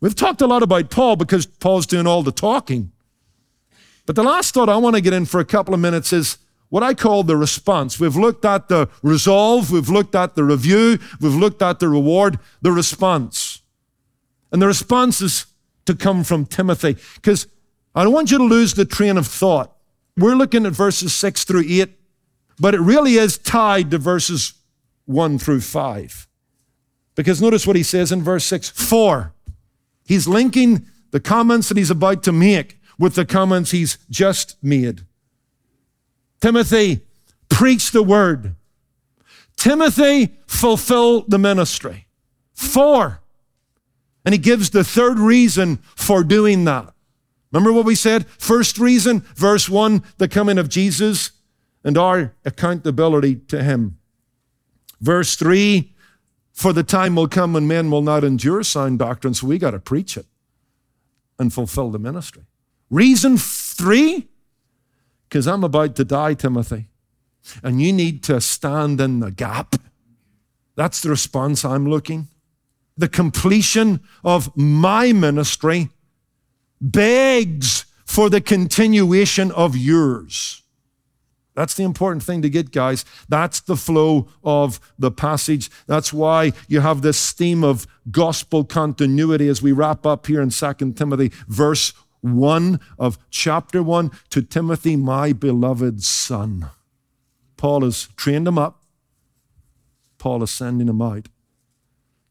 We've 0.00 0.14
talked 0.14 0.40
a 0.40 0.46
lot 0.46 0.62
about 0.62 0.90
Paul 0.90 1.16
because 1.16 1.46
Paul's 1.46 1.86
doing 1.86 2.06
all 2.06 2.22
the 2.22 2.32
talking. 2.32 2.92
But 4.04 4.14
the 4.14 4.22
last 4.22 4.54
thought 4.54 4.68
I 4.68 4.76
want 4.76 4.94
to 4.96 5.02
get 5.02 5.12
in 5.12 5.24
for 5.26 5.40
a 5.40 5.44
couple 5.44 5.74
of 5.74 5.80
minutes 5.80 6.12
is 6.12 6.38
what 6.68 6.82
I 6.82 6.94
call 6.94 7.22
the 7.22 7.36
response. 7.36 7.98
We've 7.98 8.16
looked 8.16 8.44
at 8.44 8.68
the 8.68 8.88
resolve, 9.02 9.70
we've 9.70 9.88
looked 9.88 10.14
at 10.14 10.34
the 10.34 10.44
review, 10.44 10.98
we've 11.20 11.34
looked 11.34 11.62
at 11.62 11.80
the 11.80 11.88
reward, 11.88 12.38
the 12.62 12.72
response. 12.72 13.62
And 14.52 14.60
the 14.60 14.66
response 14.66 15.20
is 15.20 15.46
to 15.86 15.94
come 15.94 16.24
from 16.24 16.46
Timothy 16.46 16.96
because 17.16 17.46
I 17.94 18.04
don't 18.04 18.12
want 18.12 18.30
you 18.30 18.38
to 18.38 18.44
lose 18.44 18.74
the 18.74 18.84
train 18.84 19.16
of 19.16 19.26
thought. 19.26 19.72
We're 20.16 20.34
looking 20.34 20.66
at 20.66 20.72
verses 20.72 21.14
6 21.14 21.44
through 21.44 21.64
8, 21.66 21.90
but 22.58 22.74
it 22.74 22.80
really 22.80 23.14
is 23.14 23.38
tied 23.38 23.90
to 23.90 23.98
verses 23.98 24.54
1 25.06 25.38
through 25.38 25.60
5. 25.60 26.28
Because 27.14 27.40
notice 27.40 27.66
what 27.66 27.76
he 27.76 27.82
says 27.82 28.12
in 28.12 28.22
verse 28.22 28.44
6 28.44 28.68
For 28.70 29.34
he's 30.06 30.26
linking 30.26 30.86
the 31.10 31.20
comments 31.20 31.68
that 31.68 31.76
he's 31.76 31.90
about 31.90 32.22
to 32.22 32.32
make 32.32 32.80
with 32.98 33.14
the 33.14 33.24
comments 33.24 33.70
he's 33.70 33.98
just 34.08 34.56
made. 34.62 35.02
Timothy, 36.40 37.00
preach 37.48 37.90
the 37.90 38.02
word. 38.02 38.54
Timothy, 39.56 40.36
fulfill 40.46 41.22
the 41.22 41.38
ministry. 41.38 42.06
For. 42.52 43.20
And 44.24 44.32
he 44.32 44.38
gives 44.38 44.70
the 44.70 44.84
third 44.84 45.18
reason 45.18 45.76
for 45.94 46.24
doing 46.24 46.64
that. 46.64 46.92
Remember 47.52 47.72
what 47.72 47.86
we 47.86 47.94
said? 47.94 48.26
First 48.26 48.78
reason, 48.78 49.20
verse 49.34 49.68
1, 49.68 50.02
the 50.18 50.28
coming 50.28 50.58
of 50.58 50.68
Jesus 50.68 51.30
and 51.84 51.96
our 51.96 52.34
accountability 52.44 53.36
to 53.36 53.62
him. 53.62 53.98
Verse 55.00 55.36
3 55.36 55.94
For 56.56 56.72
the 56.72 56.82
time 56.82 57.16
will 57.16 57.28
come 57.28 57.52
when 57.52 57.68
men 57.68 57.90
will 57.90 58.00
not 58.00 58.24
endure 58.24 58.62
sound 58.62 58.98
doctrine, 58.98 59.34
so 59.34 59.46
we 59.46 59.58
got 59.58 59.72
to 59.72 59.78
preach 59.78 60.16
it 60.16 60.24
and 61.38 61.52
fulfill 61.52 61.90
the 61.90 61.98
ministry. 61.98 62.44
Reason 62.88 63.36
three 63.36 64.28
because 65.28 65.46
I'm 65.46 65.64
about 65.64 65.96
to 65.96 66.04
die, 66.04 66.32
Timothy, 66.32 66.86
and 67.62 67.82
you 67.82 67.92
need 67.92 68.22
to 68.24 68.40
stand 68.40 69.00
in 69.02 69.20
the 69.20 69.30
gap. 69.30 69.76
That's 70.76 71.02
the 71.02 71.10
response 71.10 71.62
I'm 71.62 71.86
looking. 71.90 72.28
The 72.96 73.08
completion 73.08 74.00
of 74.24 74.56
my 74.56 75.12
ministry 75.12 75.90
begs 76.80 77.84
for 78.06 78.30
the 78.30 78.40
continuation 78.40 79.50
of 79.50 79.76
yours. 79.76 80.62
That's 81.56 81.72
the 81.72 81.84
important 81.84 82.22
thing 82.22 82.42
to 82.42 82.50
get, 82.50 82.70
guys. 82.70 83.06
That's 83.30 83.60
the 83.60 83.76
flow 83.76 84.28
of 84.44 84.78
the 84.98 85.10
passage. 85.10 85.70
That's 85.86 86.12
why 86.12 86.52
you 86.68 86.80
have 86.80 87.00
this 87.00 87.32
theme 87.32 87.64
of 87.64 87.86
gospel 88.10 88.62
continuity 88.62 89.48
as 89.48 89.62
we 89.62 89.72
wrap 89.72 90.04
up 90.04 90.26
here 90.26 90.42
in 90.42 90.50
2 90.50 90.92
Timothy, 90.92 91.32
verse 91.48 91.94
1 92.20 92.78
of 92.98 93.18
chapter 93.30 93.82
1 93.82 94.10
to 94.30 94.42
Timothy, 94.42 94.96
my 94.96 95.32
beloved 95.32 96.02
son. 96.02 96.68
Paul 97.56 97.80
has 97.84 98.08
trained 98.16 98.46
him 98.46 98.58
up, 98.58 98.82
Paul 100.18 100.42
is 100.42 100.50
sending 100.50 100.88
him 100.88 101.00
out. 101.00 101.28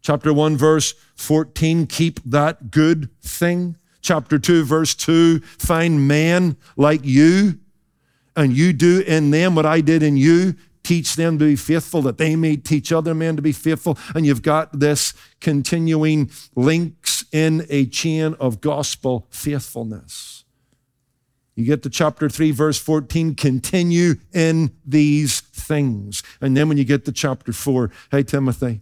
Chapter 0.04 0.32
1, 0.32 0.56
verse 0.56 0.94
14, 1.16 1.88
keep 1.88 2.20
that 2.24 2.70
good 2.70 3.10
thing. 3.24 3.76
Chapter 4.02 4.38
2, 4.38 4.64
verse 4.64 4.94
2, 4.94 5.40
find 5.40 6.08
men 6.08 6.58
like 6.78 7.04
you 7.04 7.58
and 8.36 8.54
you 8.54 8.74
do 8.74 9.02
in 9.02 9.32
them 9.32 9.56
what 9.56 9.66
I 9.66 9.82
did 9.82 10.04
in 10.04 10.18
you, 10.18 10.56
teach 10.84 11.16
them 11.16 11.40
to 11.40 11.46
be 11.46 11.56
faithful, 11.56 12.02
that 12.04 12.18
they 12.18 12.36
may 12.36 12.56
teach 12.56 12.92
other 12.92 13.16
men 13.16 13.36
to 13.36 13.42
be 13.42 13.52
faithful. 13.52 13.98
And 14.14 14.26
you've 14.26 14.42
got 14.42 14.80
this 14.80 15.14
continuing 15.42 16.30
links 16.56 17.26
in 17.32 17.66
a 17.70 17.86
chain 17.86 18.36
of 18.40 18.62
gospel 18.62 19.28
faithfulness. 19.32 20.44
You 21.56 21.66
get 21.66 21.84
to 21.84 21.90
chapter 21.90 22.30
3, 22.30 22.52
verse 22.52 22.78
14, 22.78 23.34
continue 23.36 24.16
in 24.34 24.76
these 24.86 25.40
things. 25.40 26.22
And 26.42 26.56
then 26.56 26.68
when 26.68 26.78
you 26.78 26.84
get 26.84 27.06
to 27.06 27.12
chapter 27.14 27.54
4, 27.54 27.92
hey, 28.12 28.24
Timothy, 28.24 28.82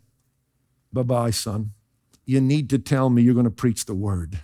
bye 0.92 1.04
bye, 1.04 1.30
son. 1.30 1.72
You 2.26 2.42
need 2.42 2.70
to 2.72 2.80
tell 2.80 3.10
me 3.10 3.22
you're 3.22 3.36
going 3.36 3.44
to 3.44 3.52
preach 3.52 3.86
the 3.86 3.94
word 3.94 4.40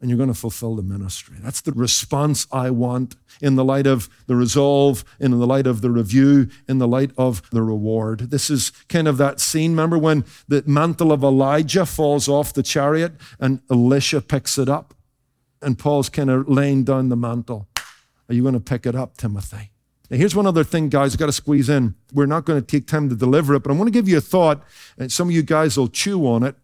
and 0.00 0.08
you're 0.08 0.16
going 0.16 0.32
to 0.32 0.34
fulfill 0.34 0.74
the 0.74 0.82
ministry. 0.82 1.36
That's 1.40 1.60
the 1.60 1.72
response 1.72 2.46
I 2.50 2.70
want 2.70 3.16
in 3.42 3.56
the 3.56 3.64
light 3.64 3.86
of 3.86 4.08
the 4.26 4.34
resolve, 4.34 5.04
in 5.18 5.30
the 5.30 5.46
light 5.46 5.66
of 5.66 5.82
the 5.82 5.90
review, 5.90 6.48
in 6.66 6.78
the 6.78 6.88
light 6.88 7.10
of 7.18 7.42
the 7.50 7.62
reward. 7.62 8.30
This 8.30 8.48
is 8.48 8.72
kind 8.88 9.06
of 9.06 9.18
that 9.18 9.40
scene. 9.40 9.72
Remember 9.72 9.98
when 9.98 10.24
the 10.48 10.64
mantle 10.66 11.12
of 11.12 11.22
Elijah 11.22 11.84
falls 11.84 12.28
off 12.28 12.54
the 12.54 12.62
chariot 12.62 13.12
and 13.38 13.60
Elisha 13.70 14.22
picks 14.22 14.56
it 14.56 14.68
up? 14.68 14.94
And 15.62 15.78
Paul's 15.78 16.08
kind 16.08 16.30
of 16.30 16.48
laying 16.48 16.84
down 16.84 17.10
the 17.10 17.16
mantle. 17.16 17.68
Are 18.28 18.34
you 18.34 18.40
going 18.40 18.54
to 18.54 18.60
pick 18.60 18.86
it 18.86 18.94
up, 18.94 19.18
Timothy? 19.18 19.72
Now, 20.08 20.16
here's 20.16 20.34
one 20.34 20.46
other 20.46 20.64
thing, 20.64 20.88
guys, 20.88 21.12
I've 21.12 21.18
got 21.18 21.26
to 21.26 21.32
squeeze 21.32 21.68
in. 21.68 21.94
We're 22.14 22.26
not 22.26 22.46
going 22.46 22.60
to 22.60 22.66
take 22.66 22.86
time 22.86 23.10
to 23.10 23.14
deliver 23.14 23.54
it, 23.54 23.62
but 23.62 23.70
I 23.70 23.74
want 23.74 23.88
to 23.88 23.92
give 23.92 24.08
you 24.08 24.16
a 24.16 24.22
thought, 24.22 24.62
and 24.98 25.12
some 25.12 25.28
of 25.28 25.34
you 25.34 25.42
guys 25.42 25.76
will 25.76 25.88
chew 25.88 26.26
on 26.26 26.42
it 26.42 26.56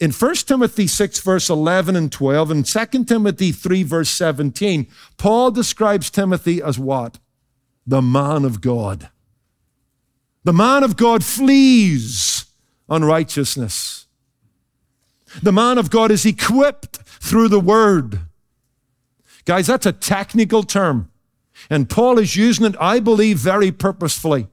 In 0.00 0.12
1 0.12 0.34
Timothy 0.36 0.86
6, 0.86 1.20
verse 1.20 1.50
11 1.50 1.96
and 1.96 2.12
12, 2.12 2.50
and 2.50 2.64
2 2.64 3.04
Timothy 3.04 3.50
3, 3.50 3.82
verse 3.82 4.10
17, 4.10 4.86
Paul 5.16 5.50
describes 5.50 6.08
Timothy 6.08 6.62
as 6.62 6.78
what? 6.78 7.18
The 7.86 8.02
man 8.02 8.44
of 8.44 8.60
God. 8.60 9.08
The 10.44 10.52
man 10.52 10.84
of 10.84 10.96
God 10.96 11.24
flees 11.24 12.46
unrighteousness. 12.88 14.06
The 15.42 15.52
man 15.52 15.78
of 15.78 15.90
God 15.90 16.10
is 16.10 16.24
equipped 16.24 16.98
through 17.20 17.48
the 17.48 17.60
word. 17.60 18.20
Guys, 19.44 19.66
that's 19.66 19.86
a 19.86 19.92
technical 19.92 20.62
term. 20.62 21.10
And 21.68 21.90
Paul 21.90 22.18
is 22.18 22.36
using 22.36 22.66
it, 22.66 22.76
I 22.80 23.00
believe, 23.00 23.38
very 23.38 23.72
purposefully 23.72 24.46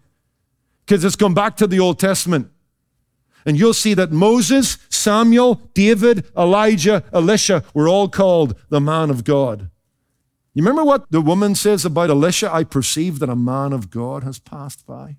because 0.85 1.03
it's 1.03 1.15
gone 1.15 1.33
back 1.33 1.55
to 1.57 1.67
the 1.67 1.79
Old 1.79 1.99
Testament. 1.99 2.49
And 3.45 3.57
you'll 3.57 3.73
see 3.73 3.93
that 3.93 4.11
Moses, 4.11 4.77
Samuel, 4.89 5.61
David, 5.73 6.25
Elijah, 6.35 7.03
Elisha 7.13 7.63
were 7.73 7.87
all 7.87 8.09
called 8.09 8.55
the 8.69 8.81
man 8.81 9.09
of 9.09 9.23
God. 9.23 9.69
You 10.53 10.63
remember 10.63 10.85
what 10.85 11.11
the 11.11 11.21
woman 11.21 11.53
says 11.53 11.85
about 11.85 12.09
Elisha? 12.09 12.51
I 12.51 12.63
perceive 12.63 13.19
that 13.19 13.29
a 13.29 13.35
man 13.35 13.73
of 13.73 13.89
God 13.89 14.23
has 14.23 14.39
passed 14.39 14.85
by. 14.85 15.17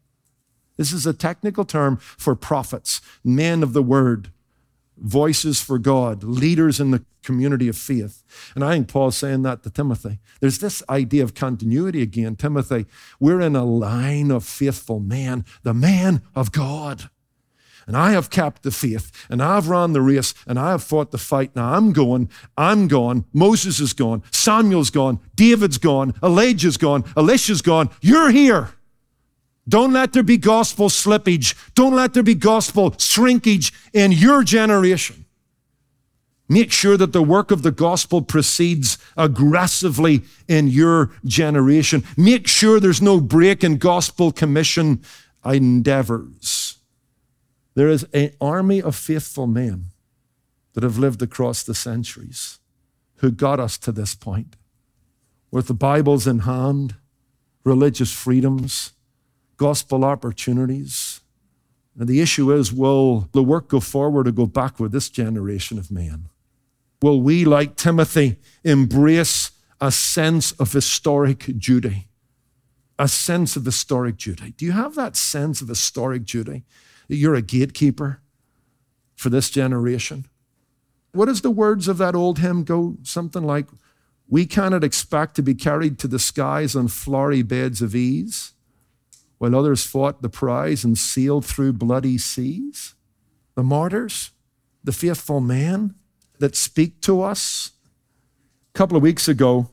This 0.76 0.92
is 0.92 1.06
a 1.06 1.12
technical 1.12 1.64
term 1.64 1.98
for 1.98 2.34
prophets, 2.34 3.00
men 3.22 3.62
of 3.62 3.74
the 3.74 3.82
word, 3.82 4.30
voices 4.96 5.60
for 5.60 5.78
God, 5.78 6.24
leaders 6.24 6.80
in 6.80 6.90
the 6.90 7.04
community 7.22 7.68
of 7.68 7.76
faith. 7.76 8.22
And 8.54 8.64
I 8.64 8.72
think 8.72 8.88
Paul's 8.88 9.16
saying 9.16 9.42
that 9.42 9.62
to 9.62 9.70
Timothy. 9.70 10.20
There's 10.40 10.58
this 10.58 10.82
idea 10.88 11.22
of 11.22 11.34
continuity 11.34 12.00
again. 12.00 12.36
Timothy, 12.36 12.86
we're 13.20 13.40
in 13.40 13.56
a 13.56 13.64
line 13.64 14.30
of 14.30 14.44
faithful 14.44 15.00
men, 15.00 15.44
the 15.62 15.74
man 15.74 16.22
of 16.34 16.52
God. 16.52 17.10
And 17.86 17.96
I 17.96 18.10
have 18.10 18.30
kept 18.30 18.64
the 18.64 18.72
faith, 18.72 19.12
and 19.30 19.40
I've 19.40 19.68
run 19.68 19.92
the 19.92 20.00
race, 20.00 20.34
and 20.44 20.58
I 20.58 20.70
have 20.72 20.82
fought 20.82 21.12
the 21.12 21.18
fight. 21.18 21.54
Now 21.54 21.74
I'm 21.74 21.92
going, 21.92 22.28
I'm 22.56 22.88
gone, 22.88 23.26
Moses 23.32 23.78
is 23.78 23.92
gone, 23.92 24.24
Samuel's 24.32 24.90
gone, 24.90 25.20
David's 25.36 25.78
gone, 25.78 26.12
Elijah's 26.20 26.76
gone, 26.76 27.04
Elisha's 27.16 27.62
gone. 27.62 27.90
You're 28.00 28.30
here. 28.30 28.70
Don't 29.68 29.92
let 29.92 30.12
there 30.12 30.24
be 30.24 30.36
gospel 30.36 30.88
slippage. 30.88 31.54
Don't 31.74 31.94
let 31.94 32.14
there 32.14 32.22
be 32.22 32.34
gospel 32.34 32.94
shrinkage 32.98 33.72
in 33.92 34.10
your 34.12 34.42
generation. 34.42 35.24
Make 36.48 36.70
sure 36.70 36.96
that 36.96 37.12
the 37.12 37.22
work 37.22 37.50
of 37.50 37.62
the 37.62 37.72
gospel 37.72 38.22
proceeds 38.22 38.98
aggressively 39.16 40.22
in 40.46 40.68
your 40.68 41.10
generation. 41.24 42.04
Make 42.16 42.46
sure 42.46 42.78
there's 42.78 43.02
no 43.02 43.20
break 43.20 43.64
in 43.64 43.78
gospel 43.78 44.30
commission 44.30 45.02
endeavors. 45.44 46.65
There 47.76 47.88
is 47.90 48.04
an 48.14 48.32
army 48.40 48.80
of 48.80 48.96
faithful 48.96 49.46
men 49.46 49.88
that 50.72 50.82
have 50.82 50.96
lived 50.96 51.20
across 51.20 51.62
the 51.62 51.74
centuries 51.74 52.58
who 53.16 53.30
got 53.30 53.60
us 53.60 53.76
to 53.78 53.92
this 53.92 54.14
point 54.14 54.56
with 55.50 55.68
the 55.68 55.74
Bibles 55.74 56.26
in 56.26 56.40
hand, 56.40 56.94
religious 57.64 58.10
freedoms, 58.10 58.92
gospel 59.58 60.06
opportunities. 60.06 61.20
And 61.98 62.08
the 62.08 62.22
issue 62.22 62.50
is 62.50 62.72
will 62.72 63.28
the 63.32 63.42
work 63.42 63.68
go 63.68 63.80
forward 63.80 64.26
or 64.26 64.32
go 64.32 64.46
backward 64.46 64.92
this 64.92 65.10
generation 65.10 65.78
of 65.78 65.90
men? 65.90 66.30
Will 67.02 67.20
we, 67.20 67.44
like 67.44 67.76
Timothy, 67.76 68.36
embrace 68.64 69.50
a 69.82 69.92
sense 69.92 70.52
of 70.52 70.72
historic 70.72 71.44
duty? 71.58 72.08
A 72.98 73.06
sense 73.06 73.54
of 73.54 73.66
historic 73.66 74.16
duty. 74.16 74.54
Do 74.56 74.64
you 74.64 74.72
have 74.72 74.94
that 74.94 75.14
sense 75.14 75.60
of 75.60 75.68
historic 75.68 76.24
duty? 76.24 76.64
You're 77.08 77.34
a 77.34 77.42
gatekeeper 77.42 78.20
for 79.14 79.30
this 79.30 79.50
generation. 79.50 80.26
What 81.12 81.26
does 81.26 81.40
the 81.40 81.50
words 81.50 81.88
of 81.88 81.98
that 81.98 82.14
old 82.14 82.38
hymn 82.38 82.64
go? 82.64 82.96
Something 83.02 83.44
like, 83.44 83.66
We 84.28 84.44
cannot 84.44 84.84
expect 84.84 85.36
to 85.36 85.42
be 85.42 85.54
carried 85.54 85.98
to 86.00 86.08
the 86.08 86.18
skies 86.18 86.74
on 86.76 86.88
flowery 86.88 87.42
beds 87.42 87.80
of 87.80 87.94
ease, 87.94 88.52
while 89.38 89.54
others 89.54 89.84
fought 89.84 90.20
the 90.20 90.28
prize 90.28 90.84
and 90.84 90.98
sailed 90.98 91.44
through 91.44 91.74
bloody 91.74 92.18
seas. 92.18 92.94
The 93.54 93.62
martyrs, 93.62 94.32
the 94.84 94.92
faithful 94.92 95.40
men 95.40 95.94
that 96.38 96.54
speak 96.54 97.00
to 97.02 97.22
us. 97.22 97.72
A 98.74 98.78
couple 98.78 98.96
of 98.96 99.02
weeks 99.02 99.28
ago, 99.28 99.70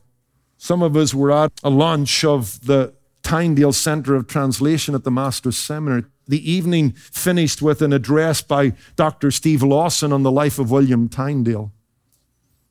some 0.56 0.82
of 0.82 0.96
us 0.96 1.12
were 1.12 1.30
at 1.30 1.52
a 1.62 1.68
lunch 1.68 2.24
of 2.24 2.64
the 2.64 2.94
Tyndale 3.24 3.72
Center 3.72 4.14
of 4.14 4.28
Translation 4.28 4.94
at 4.94 5.02
the 5.02 5.10
Master's 5.10 5.56
Seminary. 5.56 6.04
The 6.28 6.50
evening 6.50 6.92
finished 6.92 7.60
with 7.60 7.82
an 7.82 7.92
address 7.92 8.42
by 8.42 8.74
Dr. 8.94 9.30
Steve 9.30 9.62
Lawson 9.62 10.12
on 10.12 10.22
the 10.22 10.30
life 10.30 10.58
of 10.58 10.70
William 10.70 11.08
Tyndale. 11.08 11.72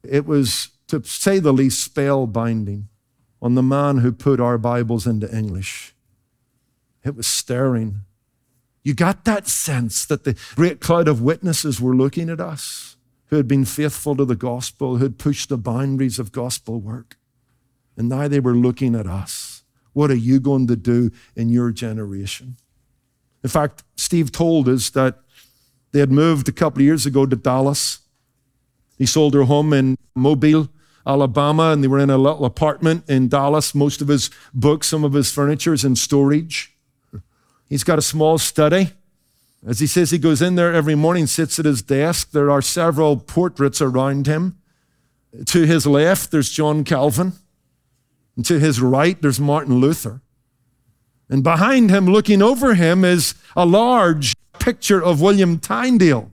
It 0.04 0.26
was, 0.26 0.70
to 0.88 1.04
say 1.04 1.40
the 1.40 1.52
least, 1.52 1.94
spellbinding 1.94 2.86
on 3.42 3.56
the 3.56 3.64
man 3.64 3.98
who 3.98 4.12
put 4.12 4.40
our 4.40 4.58
Bibles 4.58 5.06
into 5.06 5.36
English. 5.36 5.94
It 7.04 7.16
was 7.16 7.28
stirring. 7.28 8.02
You 8.84 8.94
got 8.94 9.26
that 9.26 9.48
sense 9.48 10.06
that 10.06 10.24
the 10.24 10.38
great 10.56 10.80
cloud 10.80 11.08
of 11.08 11.22
witnesses 11.22 11.82
were 11.82 11.96
looking 11.96 12.30
at 12.30 12.40
us, 12.40 12.96
who 13.28 13.38
had 13.38 13.48
been 13.48 13.66
faithful 13.66 14.16
to 14.16 14.26
the 14.26 14.36
gospel, 14.36 14.98
who 14.98 15.04
had 15.04 15.18
pushed 15.18 15.50
the 15.50 15.58
boundaries 15.58 16.20
of 16.20 16.32
gospel 16.32 16.80
work. 16.80 17.18
And 17.98 18.10
now 18.10 18.28
they 18.28 18.40
were 18.40 18.56
looking 18.56 18.96
at 18.96 19.08
us. 19.08 19.53
What 19.94 20.12
are 20.12 20.16
you 20.16 20.40
going 20.40 20.68
to 20.68 20.76
do 20.76 21.12
in 21.36 21.50
your 21.50 21.72
generation? 21.72 22.58
In 23.44 23.50
fact, 23.50 23.84
Steve 23.96 24.32
told 24.32 24.68
us 24.68 24.90
that 24.92 25.20
they 25.92 26.00
had 26.00 26.12
moved 26.12 26.50
a 26.50 26.52
couple 26.52 26.80
of 26.80 26.86
years 26.86 27.06
ago 27.06 27.26
to 27.26 27.36
Dallas. 27.36 28.00
He 28.98 29.06
sold 29.06 29.34
their 29.34 29.44
home 29.44 29.74
in 29.74 29.98
Mobile, 30.16 30.70
Alabama, 31.06 31.72
and 31.72 31.84
they 31.84 31.88
were 31.88 32.00
in 32.00 32.10
a 32.10 32.18
little 32.18 32.46
apartment 32.46 33.10
in 33.10 33.28
Dallas. 33.28 33.76
Most 33.76 34.02
of 34.02 34.08
his 34.08 34.30
books, 34.54 34.88
some 34.88 35.04
of 35.04 35.14
his 35.14 35.32
furniture 35.32 35.74
is 35.74 35.84
in 35.84 35.96
storage. 35.96 36.76
He's 37.70 37.84
got 37.84 38.00
a 38.00 38.04
small 38.04 38.38
study. 38.38 38.92
As 39.66 39.80
he 39.80 39.88
says, 39.88 40.12
he 40.12 40.18
goes 40.18 40.42
in 40.42 40.56
there 40.56 40.74
every 40.74 40.96
morning, 40.96 41.28
sits 41.28 41.60
at 41.60 41.66
his 41.66 41.82
desk. 41.82 42.32
There 42.32 42.52
are 42.52 42.62
several 42.62 43.18
portraits 43.18 43.82
around 43.82 44.28
him. 44.28 44.58
To 45.46 45.66
his 45.66 45.88
left, 45.88 46.32
there's 46.32 46.50
John 46.50 46.84
Calvin. 46.84 47.34
And 48.36 48.46
to 48.46 48.60
his 48.60 48.82
right, 48.82 49.22
there's 49.22 49.40
Martin 49.40 49.76
Luther. 49.76 50.22
And 51.30 51.44
behind 51.44 51.90
him, 51.90 52.06
looking 52.06 52.42
over 52.42 52.76
him, 52.76 53.04
is 53.06 53.36
a 53.56 53.66
large 53.66 54.36
picture 54.60 55.04
of 55.04 55.22
William 55.22 55.60
Tyndale 55.60 56.32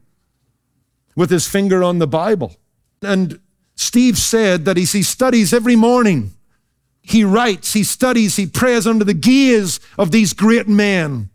with 1.16 1.30
his 1.30 1.48
finger 1.48 1.82
on 1.82 1.98
the 1.98 2.06
Bible. 2.06 2.56
And 3.02 3.40
Steve 3.74 4.18
said 4.18 4.64
that 4.66 4.76
he 4.76 4.84
studies 4.84 5.52
every 5.52 5.76
morning, 5.76 6.32
he 7.02 7.24
writes, 7.24 7.72
he 7.72 7.82
studies, 7.82 8.36
he 8.36 8.46
prays 8.46 8.86
under 8.86 9.04
the 9.04 9.14
gaze 9.14 9.80
of 9.98 10.10
these 10.10 10.32
great 10.32 10.68
men, 10.68 11.30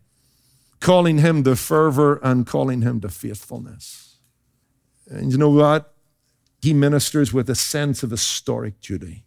calling 0.80 1.18
him 1.18 1.44
to 1.44 1.56
fervor 1.56 2.20
and 2.24 2.46
calling 2.46 2.82
him 2.82 3.02
to 3.02 3.10
faithfulness. 3.10 4.18
And 5.10 5.32
you 5.32 5.38
know 5.38 5.50
what? 5.50 5.94
He 6.62 6.74
ministers 6.74 7.34
with 7.34 7.50
a 7.50 7.56
sense 7.56 8.04
of 8.04 8.12
historic 8.12 8.80
duty. 8.80 9.25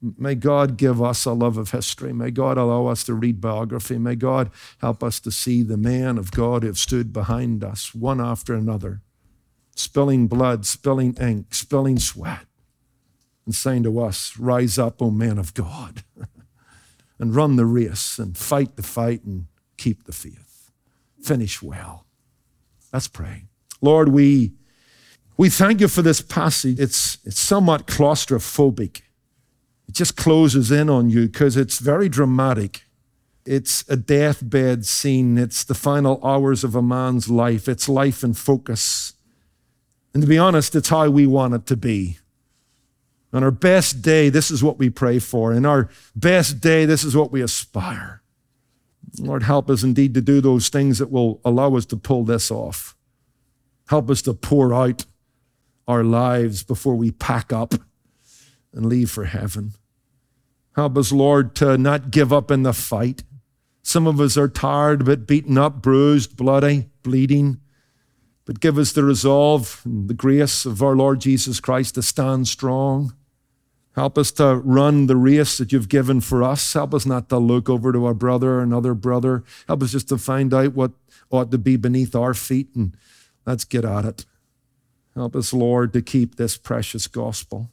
May 0.00 0.36
God 0.36 0.76
give 0.76 1.02
us 1.02 1.24
a 1.24 1.32
love 1.32 1.56
of 1.56 1.72
history. 1.72 2.12
May 2.12 2.30
God 2.30 2.56
allow 2.56 2.86
us 2.86 3.02
to 3.04 3.14
read 3.14 3.40
biography. 3.40 3.98
May 3.98 4.14
God 4.14 4.50
help 4.80 5.02
us 5.02 5.18
to 5.20 5.32
see 5.32 5.62
the 5.62 5.76
man 5.76 6.18
of 6.18 6.30
God 6.30 6.62
who 6.62 6.68
have 6.68 6.78
stood 6.78 7.12
behind 7.12 7.64
us, 7.64 7.94
one 7.94 8.20
after 8.20 8.54
another, 8.54 9.02
spilling 9.74 10.28
blood, 10.28 10.64
spilling 10.66 11.14
ink, 11.20 11.52
spilling 11.52 11.98
sweat, 11.98 12.46
and 13.44 13.54
saying 13.54 13.82
to 13.84 14.00
us, 14.00 14.38
Rise 14.38 14.78
up, 14.78 15.02
O 15.02 15.10
man 15.10 15.36
of 15.36 15.52
God, 15.52 16.04
and 17.18 17.34
run 17.34 17.56
the 17.56 17.66
race, 17.66 18.18
and 18.20 18.36
fight 18.38 18.76
the 18.76 18.84
fight, 18.84 19.24
and 19.24 19.46
keep 19.76 20.04
the 20.04 20.12
faith. 20.12 20.70
Finish 21.20 21.60
well. 21.60 22.06
Let's 22.92 23.08
pray. 23.08 23.46
Lord, 23.80 24.10
we, 24.10 24.52
we 25.36 25.50
thank 25.50 25.80
you 25.80 25.88
for 25.88 26.02
this 26.02 26.20
passage. 26.20 26.78
It's, 26.78 27.18
it's 27.24 27.40
somewhat 27.40 27.86
claustrophobic. 27.86 29.02
It 29.88 29.94
just 29.94 30.16
closes 30.16 30.70
in 30.70 30.90
on 30.90 31.08
you 31.08 31.26
because 31.26 31.56
it's 31.56 31.78
very 31.78 32.08
dramatic. 32.08 32.84
It's 33.46 33.88
a 33.88 33.96
deathbed 33.96 34.84
scene. 34.84 35.38
It's 35.38 35.64
the 35.64 35.74
final 35.74 36.24
hours 36.24 36.62
of 36.62 36.74
a 36.74 36.82
man's 36.82 37.30
life. 37.30 37.68
It's 37.68 37.88
life 37.88 38.22
in 38.22 38.34
focus. 38.34 39.14
And 40.12 40.22
to 40.22 40.28
be 40.28 40.36
honest, 40.38 40.74
it's 40.74 40.90
how 40.90 41.08
we 41.08 41.26
want 41.26 41.54
it 41.54 41.66
to 41.66 41.76
be. 41.76 42.18
On 43.32 43.42
our 43.42 43.50
best 43.50 44.02
day, 44.02 44.28
this 44.28 44.50
is 44.50 44.62
what 44.62 44.78
we 44.78 44.90
pray 44.90 45.18
for. 45.18 45.52
In 45.52 45.64
our 45.64 45.88
best 46.14 46.60
day, 46.60 46.84
this 46.84 47.04
is 47.04 47.16
what 47.16 47.32
we 47.32 47.42
aspire. 47.42 48.22
Lord, 49.18 49.42
help 49.42 49.70
us 49.70 49.82
indeed 49.82 50.14
to 50.14 50.20
do 50.20 50.40
those 50.40 50.68
things 50.68 50.98
that 50.98 51.10
will 51.10 51.40
allow 51.44 51.76
us 51.76 51.86
to 51.86 51.96
pull 51.96 52.24
this 52.24 52.50
off. 52.50 52.94
Help 53.88 54.10
us 54.10 54.20
to 54.22 54.34
pour 54.34 54.74
out 54.74 55.06
our 55.86 56.04
lives 56.04 56.62
before 56.62 56.94
we 56.94 57.10
pack 57.10 57.52
up 57.52 57.74
and 58.72 58.86
leave 58.86 59.10
for 59.10 59.24
heaven. 59.24 59.72
Help 60.76 60.96
us, 60.96 61.10
Lord, 61.10 61.54
to 61.56 61.76
not 61.76 62.10
give 62.10 62.32
up 62.32 62.50
in 62.50 62.62
the 62.62 62.72
fight. 62.72 63.24
Some 63.82 64.06
of 64.06 64.20
us 64.20 64.36
are 64.36 64.48
tired, 64.48 65.04
but 65.04 65.26
beaten 65.26 65.58
up, 65.58 65.82
bruised, 65.82 66.36
bloody, 66.36 66.88
bleeding. 67.02 67.60
but 68.44 68.60
give 68.60 68.78
us 68.78 68.92
the 68.92 69.04
resolve 69.04 69.82
and 69.84 70.08
the 70.08 70.14
grace 70.14 70.64
of 70.64 70.82
our 70.82 70.96
Lord 70.96 71.20
Jesus 71.20 71.60
Christ 71.60 71.96
to 71.96 72.02
stand 72.02 72.48
strong. 72.48 73.12
Help 73.94 74.16
us 74.16 74.30
to 74.32 74.56
run 74.56 75.06
the 75.06 75.16
race 75.16 75.58
that 75.58 75.70
you've 75.70 75.90
given 75.90 76.22
for 76.22 76.42
us. 76.42 76.72
Help 76.72 76.94
us 76.94 77.04
not 77.04 77.28
to 77.28 77.36
look 77.36 77.68
over 77.68 77.92
to 77.92 78.06
our 78.06 78.14
brother 78.14 78.54
or 78.54 78.62
another 78.62 78.94
brother. 78.94 79.44
Help 79.66 79.82
us 79.82 79.92
just 79.92 80.08
to 80.08 80.16
find 80.16 80.54
out 80.54 80.72
what 80.72 80.92
ought 81.30 81.50
to 81.50 81.58
be 81.58 81.76
beneath 81.76 82.14
our 82.14 82.32
feet 82.32 82.68
and 82.74 82.96
let's 83.44 83.64
get 83.64 83.84
at 83.84 84.06
it. 84.06 84.24
Help 85.14 85.36
us, 85.36 85.52
Lord, 85.52 85.92
to 85.92 86.00
keep 86.00 86.36
this 86.36 86.56
precious 86.56 87.06
gospel. 87.06 87.70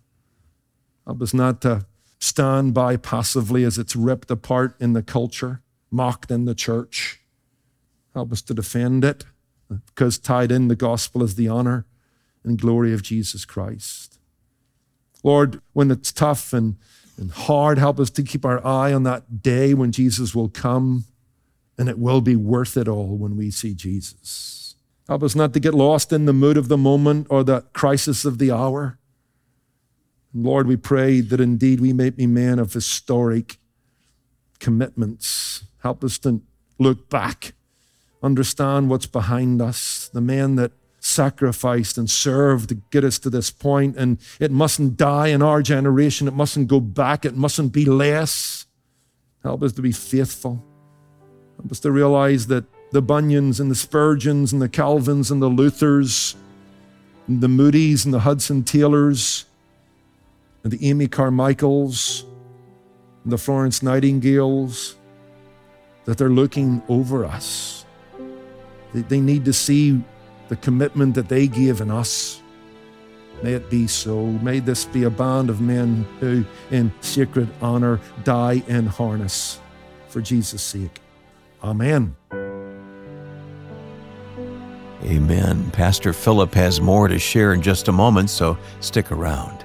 Help 1.06 1.22
us 1.22 1.34
not 1.34 1.62
to 1.62 1.86
stand 2.20 2.74
by 2.74 2.98
passively 2.98 3.64
as 3.64 3.78
it's 3.78 3.96
ripped 3.96 4.32
apart 4.32 4.76
in 4.80 4.94
the 4.94 5.04
culture, 5.04 5.62
mocked 5.92 6.32
in 6.32 6.46
the 6.46 6.56
church. 6.56 7.22
Help 8.14 8.32
us 8.32 8.42
to 8.42 8.54
defend 8.54 9.04
it 9.04 9.26
because 9.70 10.18
tied 10.18 10.52
in 10.52 10.68
the 10.68 10.76
gospel 10.76 11.24
is 11.24 11.36
the 11.36 11.48
honor 11.48 11.86
and 12.44 12.60
glory 12.60 12.94
of 12.94 13.04
Jesus 13.04 13.46
Christ. 13.46 14.20
Lord, 15.24 15.60
when 15.74 15.90
it's 15.90 16.12
tough 16.12 16.54
and, 16.54 16.78
and 17.18 17.32
hard, 17.32 17.78
help 17.78 18.00
us 18.00 18.10
to 18.12 18.24
keep 18.24 18.46
our 18.46 18.66
eye 18.66 18.94
on 18.94 19.04
that 19.04 19.42
day 19.42 19.74
when 19.74 19.92
Jesus 19.92 20.36
will 20.36 20.50
come, 20.50 21.06
and 21.78 21.90
it 21.90 21.98
will 21.98 22.22
be 22.22 22.36
worth 22.36 22.78
it 22.78 22.88
all 22.88 23.18
when 23.18 23.36
we 23.36 23.50
see 23.50 23.74
Jesus. 23.74 24.76
Help 25.08 25.24
us 25.24 25.36
not 25.36 25.54
to 25.54 25.60
get 25.60 25.74
lost 25.74 26.14
in 26.14 26.26
the 26.26 26.34
mood 26.34 26.58
of 26.58 26.68
the 26.68 26.78
moment 26.78 27.28
or 27.30 27.44
the 27.44 27.62
crisis 27.74 28.24
of 28.24 28.38
the 28.38 28.52
hour. 28.52 28.98
Lord, 30.36 30.68
we 30.68 30.76
pray 30.76 31.22
that 31.22 31.40
indeed 31.40 31.80
we 31.80 31.94
may 31.94 32.10
be 32.10 32.28
men 32.28 32.60
of 32.60 32.74
historic 32.74 33.58
commitments. 34.60 35.64
Help 35.80 36.04
us 36.04 36.18
to 36.20 36.42
look 36.78 37.10
back 37.10 37.54
understand 38.26 38.90
what's 38.90 39.06
behind 39.06 39.62
us, 39.62 40.10
the 40.12 40.20
men 40.20 40.56
that 40.56 40.72
sacrificed 41.00 41.98
and 41.98 42.10
served 42.10 42.70
to 42.70 42.76
get 42.90 43.04
us 43.04 43.20
to 43.20 43.30
this 43.30 43.52
point, 43.52 43.96
and 43.96 44.18
it 44.40 44.52
mustn't 44.52 44.98
die 44.98 45.28
in 45.28 45.44
our 45.44 45.62
generation. 45.62 46.28
It 46.28 46.34
mustn't 46.34 46.68
go 46.68 46.80
back. 46.80 47.24
It 47.24 47.38
mustn't 47.38 47.72
be 47.72 47.86
less. 47.86 48.66
Help 49.44 49.62
us 49.62 49.74
to 49.74 49.84
be 49.84 49.92
faithful. 49.92 50.64
Help 51.58 51.72
us 51.72 51.80
to 51.82 51.92
realize 51.92 52.48
that 52.48 52.66
the 52.92 53.04
Bunyans 53.04 53.60
and 53.60 53.70
the 53.70 53.76
Spurgeons 53.76 54.52
and 54.52 54.62
the 54.62 54.70
Calvins 54.70 55.30
and 55.30 55.42
the 55.42 55.50
Luthers, 55.50 56.36
and 57.28 57.42
the 57.42 57.48
Moody's 57.48 58.06
and 58.06 58.14
the 58.14 58.20
Hudson 58.20 58.64
Taylors, 58.64 59.46
and 60.66 60.74
the 60.74 60.90
Amy 60.90 61.08
Carmichaels, 61.08 62.26
and 63.24 63.32
the 63.32 63.38
Florence 63.38 63.82
Nightingales, 63.82 64.98
that 66.04 66.18
they're 66.18 66.28
looking 66.28 66.84
over 66.90 67.24
us 67.24 67.86
they 69.04 69.20
need 69.20 69.46
to 69.46 69.54
see 69.54 70.02
the 70.48 70.56
commitment 70.58 71.16
that 71.16 71.30
they 71.30 71.48
gave 71.48 71.82
in 71.82 71.92
us. 71.92 72.42
May 73.44 73.54
it 73.54 73.70
be 73.70 73.88
so. 73.88 74.26
May 74.26 74.60
this 74.60 74.86
be 74.86 75.04
a 75.04 75.10
band 75.10 75.50
of 75.50 75.60
men 75.60 76.06
who, 76.20 76.46
in 76.72 76.92
sacred 77.02 77.50
honor, 77.62 78.00
die 78.24 78.64
in 78.68 78.86
harness 78.86 79.60
for 80.08 80.22
Jesus' 80.22 80.62
sake. 80.62 81.02
Amen. 81.64 82.16
Amen. 85.04 85.70
Pastor 85.72 86.14
Philip 86.14 86.54
has 86.54 86.80
more 86.80 87.08
to 87.08 87.20
share 87.20 87.54
in 87.54 87.62
just 87.62 87.90
a 87.90 87.92
moment, 87.92 88.30
so 88.30 88.58
stick 88.80 89.12
around. 89.12 89.65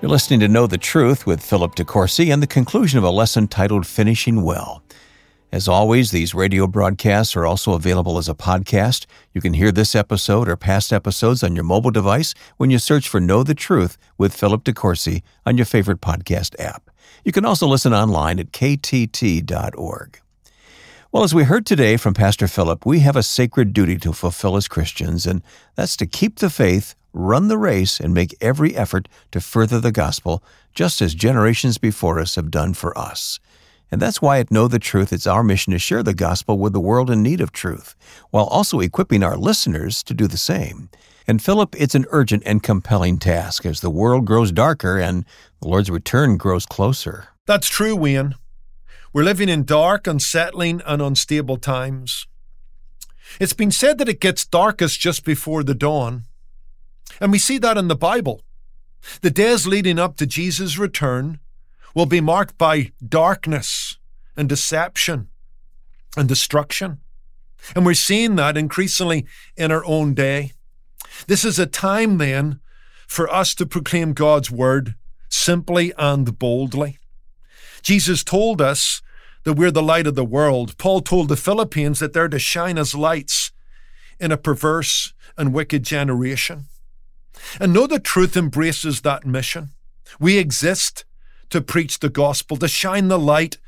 You're 0.00 0.10
listening 0.10 0.40
to 0.40 0.48
Know 0.48 0.66
the 0.66 0.76
Truth 0.76 1.26
with 1.26 1.42
Philip 1.42 1.76
DeCourcy 1.76 2.32
and 2.32 2.42
the 2.42 2.46
conclusion 2.46 2.98
of 2.98 3.04
a 3.04 3.10
lesson 3.10 3.48
titled 3.48 3.86
Finishing 3.86 4.42
Well. 4.42 4.82
As 5.50 5.66
always, 5.66 6.10
these 6.10 6.34
radio 6.34 6.66
broadcasts 6.66 7.34
are 7.36 7.46
also 7.46 7.72
available 7.72 8.18
as 8.18 8.28
a 8.28 8.34
podcast. 8.34 9.06
You 9.32 9.40
can 9.40 9.54
hear 9.54 9.72
this 9.72 9.94
episode 9.94 10.48
or 10.48 10.56
past 10.56 10.92
episodes 10.92 11.42
on 11.42 11.54
your 11.54 11.64
mobile 11.64 11.92
device 11.92 12.34
when 12.56 12.70
you 12.70 12.78
search 12.78 13.08
for 13.08 13.20
Know 13.20 13.42
the 13.42 13.54
Truth 13.54 13.96
with 14.18 14.34
Philip 14.34 14.64
DeCourcy 14.64 15.22
on 15.46 15.56
your 15.56 15.64
favorite 15.66 16.00
podcast 16.00 16.58
app. 16.58 16.90
You 17.24 17.32
can 17.32 17.44
also 17.44 17.66
listen 17.66 17.94
online 17.94 18.38
at 18.38 18.50
ktt.org. 18.52 20.20
Well, 21.14 21.22
as 21.22 21.32
we 21.32 21.44
heard 21.44 21.64
today 21.64 21.96
from 21.96 22.12
Pastor 22.12 22.48
Philip, 22.48 22.84
we 22.84 22.98
have 22.98 23.14
a 23.14 23.22
sacred 23.22 23.72
duty 23.72 23.98
to 23.98 24.12
fulfill 24.12 24.56
as 24.56 24.66
Christians, 24.66 25.28
and 25.28 25.44
that's 25.76 25.96
to 25.98 26.08
keep 26.08 26.40
the 26.40 26.50
faith, 26.50 26.96
run 27.12 27.46
the 27.46 27.56
race, 27.56 28.00
and 28.00 28.12
make 28.12 28.34
every 28.40 28.74
effort 28.74 29.08
to 29.30 29.40
further 29.40 29.78
the 29.78 29.92
gospel, 29.92 30.42
just 30.74 31.00
as 31.00 31.14
generations 31.14 31.78
before 31.78 32.18
us 32.18 32.34
have 32.34 32.50
done 32.50 32.74
for 32.74 32.98
us. 32.98 33.38
And 33.92 34.02
that's 34.02 34.20
why 34.20 34.40
at 34.40 34.50
Know 34.50 34.66
the 34.66 34.80
Truth, 34.80 35.12
it's 35.12 35.28
our 35.28 35.44
mission 35.44 35.72
to 35.72 35.78
share 35.78 36.02
the 36.02 36.14
gospel 36.14 36.58
with 36.58 36.72
the 36.72 36.80
world 36.80 37.08
in 37.12 37.22
need 37.22 37.40
of 37.40 37.52
truth, 37.52 37.94
while 38.30 38.46
also 38.46 38.80
equipping 38.80 39.22
our 39.22 39.36
listeners 39.36 40.02
to 40.02 40.14
do 40.14 40.26
the 40.26 40.36
same. 40.36 40.88
And 41.28 41.40
Philip, 41.40 41.76
it's 41.78 41.94
an 41.94 42.06
urgent 42.10 42.42
and 42.44 42.60
compelling 42.60 43.18
task 43.18 43.64
as 43.64 43.82
the 43.82 43.88
world 43.88 44.24
grows 44.24 44.50
darker 44.50 44.98
and 44.98 45.24
the 45.62 45.68
Lord's 45.68 45.92
return 45.92 46.38
grows 46.38 46.66
closer. 46.66 47.28
That's 47.46 47.68
true, 47.68 47.94
Wayne. 47.94 48.34
We're 49.14 49.22
living 49.22 49.48
in 49.48 49.62
dark, 49.62 50.08
unsettling, 50.08 50.82
and 50.84 51.00
unstable 51.00 51.56
times. 51.56 52.26
It's 53.38 53.52
been 53.52 53.70
said 53.70 53.98
that 53.98 54.08
it 54.08 54.20
gets 54.20 54.44
darkest 54.44 54.98
just 54.98 55.24
before 55.24 55.62
the 55.62 55.72
dawn. 55.72 56.24
And 57.20 57.30
we 57.30 57.38
see 57.38 57.58
that 57.58 57.78
in 57.78 57.86
the 57.86 57.94
Bible. 57.94 58.42
The 59.20 59.30
days 59.30 59.68
leading 59.68 60.00
up 60.00 60.16
to 60.16 60.26
Jesus' 60.26 60.78
return 60.78 61.38
will 61.94 62.06
be 62.06 62.20
marked 62.20 62.58
by 62.58 62.90
darkness 63.06 63.98
and 64.36 64.48
deception 64.48 65.28
and 66.16 66.28
destruction. 66.28 66.98
And 67.76 67.86
we're 67.86 67.94
seeing 67.94 68.34
that 68.34 68.56
increasingly 68.56 69.26
in 69.56 69.70
our 69.70 69.84
own 69.84 70.14
day. 70.14 70.54
This 71.28 71.44
is 71.44 71.60
a 71.60 71.66
time 71.66 72.18
then 72.18 72.58
for 73.06 73.32
us 73.32 73.54
to 73.54 73.64
proclaim 73.64 74.12
God's 74.12 74.50
word 74.50 74.96
simply 75.28 75.92
and 75.96 76.36
boldly. 76.36 76.98
Jesus 77.84 78.24
told 78.24 78.60
us 78.62 79.02
that 79.44 79.54
we're 79.54 79.70
the 79.70 79.82
light 79.82 80.06
of 80.06 80.14
the 80.14 80.24
world. 80.24 80.76
Paul 80.78 81.02
told 81.02 81.28
the 81.28 81.36
Philippians 81.36 82.00
that 82.00 82.14
they're 82.14 82.28
to 82.28 82.38
shine 82.38 82.78
as 82.78 82.94
lights 82.94 83.52
in 84.18 84.32
a 84.32 84.38
perverse 84.38 85.12
and 85.36 85.52
wicked 85.52 85.82
generation. 85.82 86.64
And 87.60 87.72
know 87.72 87.86
the 87.86 87.98
truth 88.00 88.36
embraces 88.36 89.02
that 89.02 89.26
mission. 89.26 89.72
We 90.18 90.38
exist 90.38 91.04
to 91.50 91.60
preach 91.60 91.98
the 91.98 92.08
gospel, 92.08 92.56
to 92.56 92.68
shine 92.68 93.08
the 93.08 93.18
light 93.18 93.58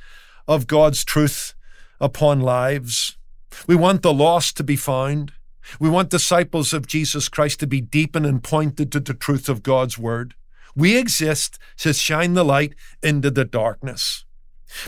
of 0.48 0.66
God's 0.66 1.04
truth 1.04 1.54
upon 2.00 2.40
lives. 2.40 3.18
We 3.66 3.76
want 3.76 4.02
the 4.02 4.14
lost 4.14 4.56
to 4.56 4.64
be 4.64 4.76
found. 4.76 5.32
We 5.78 5.90
want 5.90 6.08
disciples 6.08 6.72
of 6.72 6.86
Jesus 6.86 7.28
Christ 7.28 7.60
to 7.60 7.66
be 7.66 7.80
deepened 7.82 8.24
and 8.24 8.42
pointed 8.42 8.90
to 8.92 9.00
the 9.00 9.14
truth 9.14 9.48
of 9.48 9.62
God's 9.62 9.98
word. 9.98 10.34
We 10.76 10.96
exist 10.98 11.58
to 11.78 11.94
shine 11.94 12.34
the 12.34 12.44
light 12.44 12.74
into 13.02 13.30
the 13.30 13.46
darkness. 13.46 14.26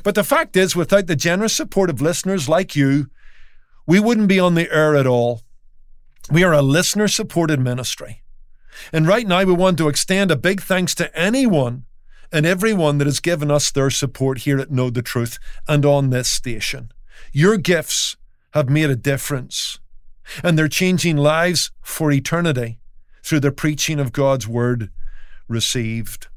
But 0.03 0.15
the 0.15 0.25
fact 0.25 0.57
is, 0.57 0.77
without 0.77 1.07
the 1.07 1.17
generous 1.17 1.55
support 1.55 1.89
of 1.89 2.03
listeners 2.03 2.49
like 2.49 2.77
you, 2.77 3.09
we 3.87 3.99
wouldn't 3.99 4.29
be 4.29 4.39
on 4.39 4.55
the 4.55 4.71
air 4.71 4.95
at 4.95 5.07
all. 5.07 5.43
We 6.31 6.45
are 6.45 6.53
a 6.53 6.61
listener 6.61 7.09
supported 7.09 7.59
ministry. 7.59 8.23
And 8.93 9.09
right 9.09 9.27
now, 9.27 9.45
we 9.45 9.55
want 9.55 9.79
to 9.79 9.89
extend 9.89 10.31
a 10.31 10.37
big 10.37 10.61
thanks 10.61 10.95
to 10.97 11.19
anyone 11.19 11.87
and 12.31 12.45
everyone 12.45 12.99
that 12.99 13.07
has 13.07 13.21
given 13.21 13.51
us 13.51 13.71
their 13.71 13.89
support 13.89 14.39
here 14.39 14.59
at 14.59 14.71
Know 14.71 14.91
the 14.91 15.01
Truth 15.01 15.39
and 15.67 15.87
on 15.87 16.11
this 16.11 16.29
station. 16.29 16.93
Your 17.33 17.57
gifts 17.57 18.17
have 18.53 18.69
made 18.69 18.91
a 18.91 18.97
difference, 18.97 19.79
and 20.45 20.59
they're 20.59 20.69
changing 20.69 21.17
lives 21.17 21.71
for 21.81 22.13
eternity 22.13 22.79
through 23.23 23.41
the 23.41 23.53
preaching 23.53 23.99
of 23.99 24.13
God's 24.13 24.47
Word 24.47 24.91
received. 25.49 26.29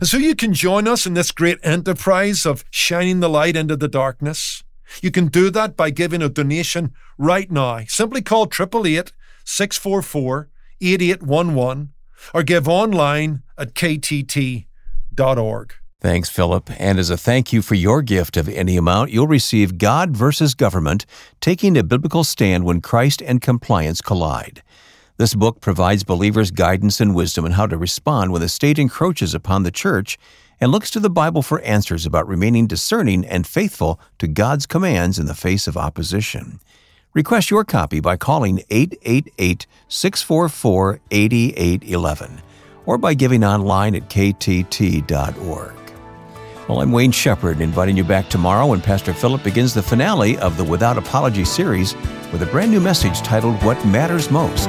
And 0.00 0.08
so 0.08 0.16
you 0.16 0.34
can 0.34 0.54
join 0.54 0.88
us 0.88 1.06
in 1.06 1.14
this 1.14 1.30
great 1.30 1.58
enterprise 1.62 2.46
of 2.46 2.64
shining 2.70 3.20
the 3.20 3.28
light 3.28 3.56
into 3.56 3.76
the 3.76 3.88
darkness. 3.88 4.64
You 5.02 5.10
can 5.10 5.28
do 5.28 5.50
that 5.50 5.76
by 5.76 5.90
giving 5.90 6.22
a 6.22 6.28
donation 6.28 6.92
right 7.18 7.50
now. 7.50 7.80
Simply 7.86 8.22
call 8.22 8.44
888 8.44 9.12
644 9.44 10.48
8811 10.80 11.92
or 12.32 12.42
give 12.42 12.68
online 12.68 13.42
at 13.58 13.74
ktt 13.74 14.66
org. 15.18 15.74
Thanks, 16.00 16.28
Philip. 16.28 16.70
And 16.78 16.98
as 16.98 17.08
a 17.08 17.16
thank 17.16 17.52
you 17.52 17.62
for 17.62 17.74
your 17.74 18.02
gift 18.02 18.36
of 18.36 18.48
any 18.48 18.76
amount, 18.76 19.10
you'll 19.10 19.26
receive 19.26 19.78
God 19.78 20.14
versus 20.14 20.54
Government 20.54 21.06
Taking 21.40 21.78
a 21.78 21.82
Biblical 21.82 22.24
Stand 22.24 22.64
When 22.64 22.82
Christ 22.82 23.22
and 23.22 23.40
Compliance 23.40 24.02
Collide. 24.02 24.62
This 25.16 25.36
book 25.36 25.60
provides 25.60 26.02
believers 26.02 26.50
guidance 26.50 27.00
and 27.00 27.14
wisdom 27.14 27.44
on 27.44 27.52
how 27.52 27.68
to 27.68 27.78
respond 27.78 28.32
when 28.32 28.40
the 28.40 28.48
state 28.48 28.80
encroaches 28.80 29.32
upon 29.32 29.62
the 29.62 29.70
church 29.70 30.18
and 30.60 30.72
looks 30.72 30.90
to 30.90 30.98
the 30.98 31.08
Bible 31.08 31.40
for 31.40 31.60
answers 31.60 32.04
about 32.04 32.26
remaining 32.26 32.66
discerning 32.66 33.24
and 33.24 33.46
faithful 33.46 34.00
to 34.18 34.26
God's 34.26 34.66
commands 34.66 35.16
in 35.16 35.26
the 35.26 35.34
face 35.34 35.68
of 35.68 35.76
opposition. 35.76 36.58
Request 37.12 37.48
your 37.48 37.64
copy 37.64 38.00
by 38.00 38.16
calling 38.16 38.64
888 38.70 39.68
644 39.86 41.00
8811 41.12 42.42
or 42.84 42.98
by 42.98 43.14
giving 43.14 43.44
online 43.44 43.94
at 43.94 44.10
ktt.org. 44.10 45.74
Well, 46.68 46.80
I'm 46.80 46.90
Wayne 46.90 47.12
Shepherd, 47.12 47.60
inviting 47.60 47.96
you 47.96 48.04
back 48.04 48.28
tomorrow 48.28 48.66
when 48.66 48.80
Pastor 48.80 49.14
Philip 49.14 49.44
begins 49.44 49.74
the 49.74 49.82
finale 49.82 50.36
of 50.38 50.56
the 50.56 50.64
Without 50.64 50.98
Apology 50.98 51.44
series 51.44 51.94
with 52.32 52.42
a 52.42 52.46
brand 52.46 52.72
new 52.72 52.80
message 52.80 53.20
titled 53.20 53.62
What 53.62 53.84
Matters 53.86 54.28
Most. 54.28 54.68